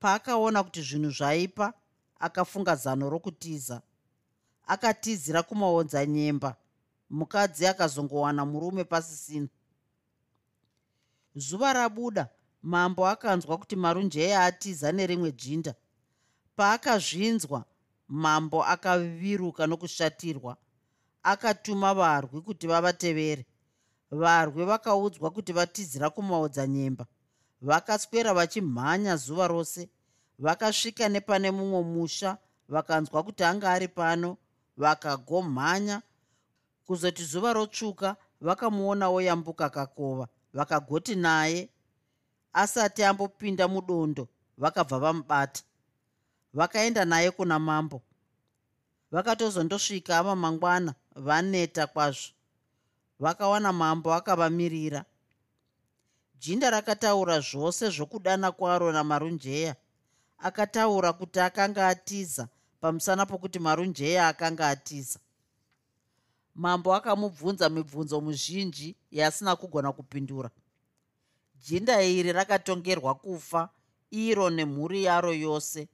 Paakaona 0.00 0.62
kuti 0.64 0.82
zvinhu 0.82 1.10
zvaipa 1.10 1.72
akafunga 2.20 2.76
zano 2.76 3.10
rokutiza. 3.10 3.82
Akatizira 4.66 5.42
kumaodzanyemba 5.42 6.56
mukadzi 7.10 7.66
akazongowana 7.66 8.44
murume 8.46 8.84
pasisina. 8.84 9.48
Zuva 11.34 11.72
rabuda 11.72 12.28
mambo 12.62 13.06
akanzwa 13.08 13.58
kuti 13.58 13.76
marunjeya 13.76 14.44
atiza 14.44 14.92
nerimwe 14.92 15.32
jinda. 15.32 15.74
Paakazvinzwa 16.56 17.64
mambo 18.08 18.64
akaviruka 18.64 19.66
nokushatirwa. 19.66 20.56
Akatuma 21.22 21.94
varwi 21.94 22.40
kuti 22.40 22.66
vavatevere. 22.66 23.46
Varwi 24.10 24.64
vakaudzwa 24.64 25.30
kuti 25.30 25.52
vatizira 25.52 26.10
kumaodzanyemba 26.10 27.06
vakaswera 27.60 28.34
vachimhanya 28.34 29.16
zuva 29.16 29.48
rose. 29.48 29.88
Vakasvika 30.38 31.08
nepane 31.08 31.50
mumwe 31.50 31.82
musha 31.82 32.38
vakanzwa 32.68 33.22
kuti 33.22 33.44
anga 33.44 33.70
ari 33.72 33.88
pano. 33.88 34.36
Vakagomhanya 34.76 36.02
kuzoti 36.88 37.24
zuva 37.24 37.52
rotsvuka 37.52 38.16
vakamuonawo 38.40 39.20
yambuka 39.28 39.70
kakova 39.70 40.28
vakagoti 40.56 41.14
naye 41.14 41.68
asati 42.52 43.04
ambopinda 43.04 43.68
mudondo 43.68 44.28
vakabva 44.58 44.98
vamubata 44.98 45.62
vakaenda 46.54 47.04
naye 47.04 47.30
kuna 47.30 47.58
mambo. 47.58 48.02
Vakatozondosvika 49.12 50.18
ava 50.18 50.36
mangwana 50.36 50.94
vaneta 51.16 51.86
kwazvo. 51.86 52.32
Vakawana 53.20 53.72
mambo 53.72 54.14
akavamirira 54.14 55.04
jinda 56.40 56.70
rakataura 56.70 57.40
zvose 57.40 57.90
zvokudana 57.90 58.52
kwaro 58.52 58.92
namarunjeya. 58.92 59.76
Akataura 60.38 61.12
kuti 61.12 61.40
akanga 61.40 61.88
atiza 61.88 62.48
pamusana 62.80 63.26
pokuti 63.26 63.58
marunjeya 63.58 64.28
akanga 64.28 64.68
atiza 64.68 65.18
mambo 66.58 66.94
akamubvunza 66.94 67.68
mibvunzo 67.68 68.20
muzhinji 68.20 68.96
yasina 69.10 69.56
kugona 69.56 69.92
kupindura. 69.92 70.50
Jinda 71.54 72.02
iri 72.02 72.32
rakatongerwa 72.32 73.14
kufa 73.14 73.68
iro 74.10 74.50
nemhuri 74.50 75.04
yaro 75.04 75.32
yose. 75.32 75.88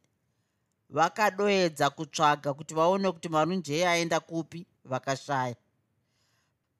Vakadoedza 0.90 1.90
kutsvaga 1.90 2.54
kuti 2.54 2.74
vaone 2.74 3.12
kuti 3.12 3.28
marunjeya 3.28 3.90
aenda 3.92 4.20
kupi 4.20 4.66
vakashaya. 4.84 5.56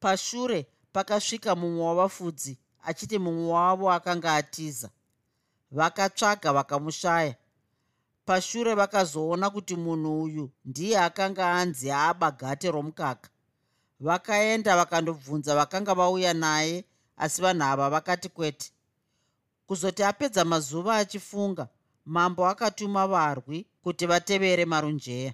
Pashure 0.01 0.66
pakasvika 0.93 1.55
mumwe 1.57 1.85
wavafudzi 1.85 2.59
achiti 2.82 3.18
mumwe 3.18 3.53
wavo 3.53 3.91
akanga 3.93 4.35
atiza. 4.35 4.91
Vakatsvaga 5.70 6.53
vakamushaya. 6.53 7.35
Pashure 8.24 8.74
vakazoona 8.74 9.51
kuti 9.51 9.76
munhu 9.76 10.22
uyu 10.22 10.51
ndiye 10.64 10.99
akanga 11.01 11.53
anzi 11.53 11.91
aba 11.91 12.30
gate 12.30 12.70
romukaka 12.70 13.28
vakaenda 14.05 14.77
vakandobvunza 14.77 15.55
vakanga 15.55 15.95
vauya 15.95 16.35
naye 16.35 16.85
asi 17.17 17.43
vanhu 17.43 17.65
ava 17.65 17.91
vakati 17.91 18.29
kwete 18.29 18.67
kuzoti 19.67 20.03
apedza 20.03 20.45
mazuva 20.45 20.97
achifunga 20.97 21.69
mambo 22.07 22.47
akatuma 22.47 23.07
varwi 23.07 23.67
kuti 23.83 24.07
vatevere 24.07 24.65
marunjeya. 24.65 25.33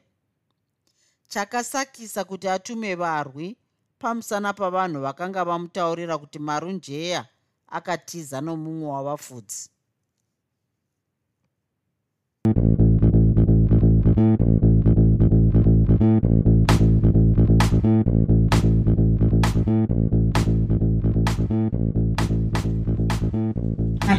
Chakasakisa 1.29 2.25
kuti 2.25 2.49
atume 2.49 2.95
varwi 2.95 3.57
pamusana 3.99 4.53
pavanhu 4.53 5.01
vakanga 5.01 5.45
vamutaurira 5.45 6.19
kuti 6.19 6.39
marunjeya 6.39 7.27
akatiza 7.69 8.41
nomumwe 8.41 8.89
wavafudzi. 8.89 9.71
I 14.17 14.70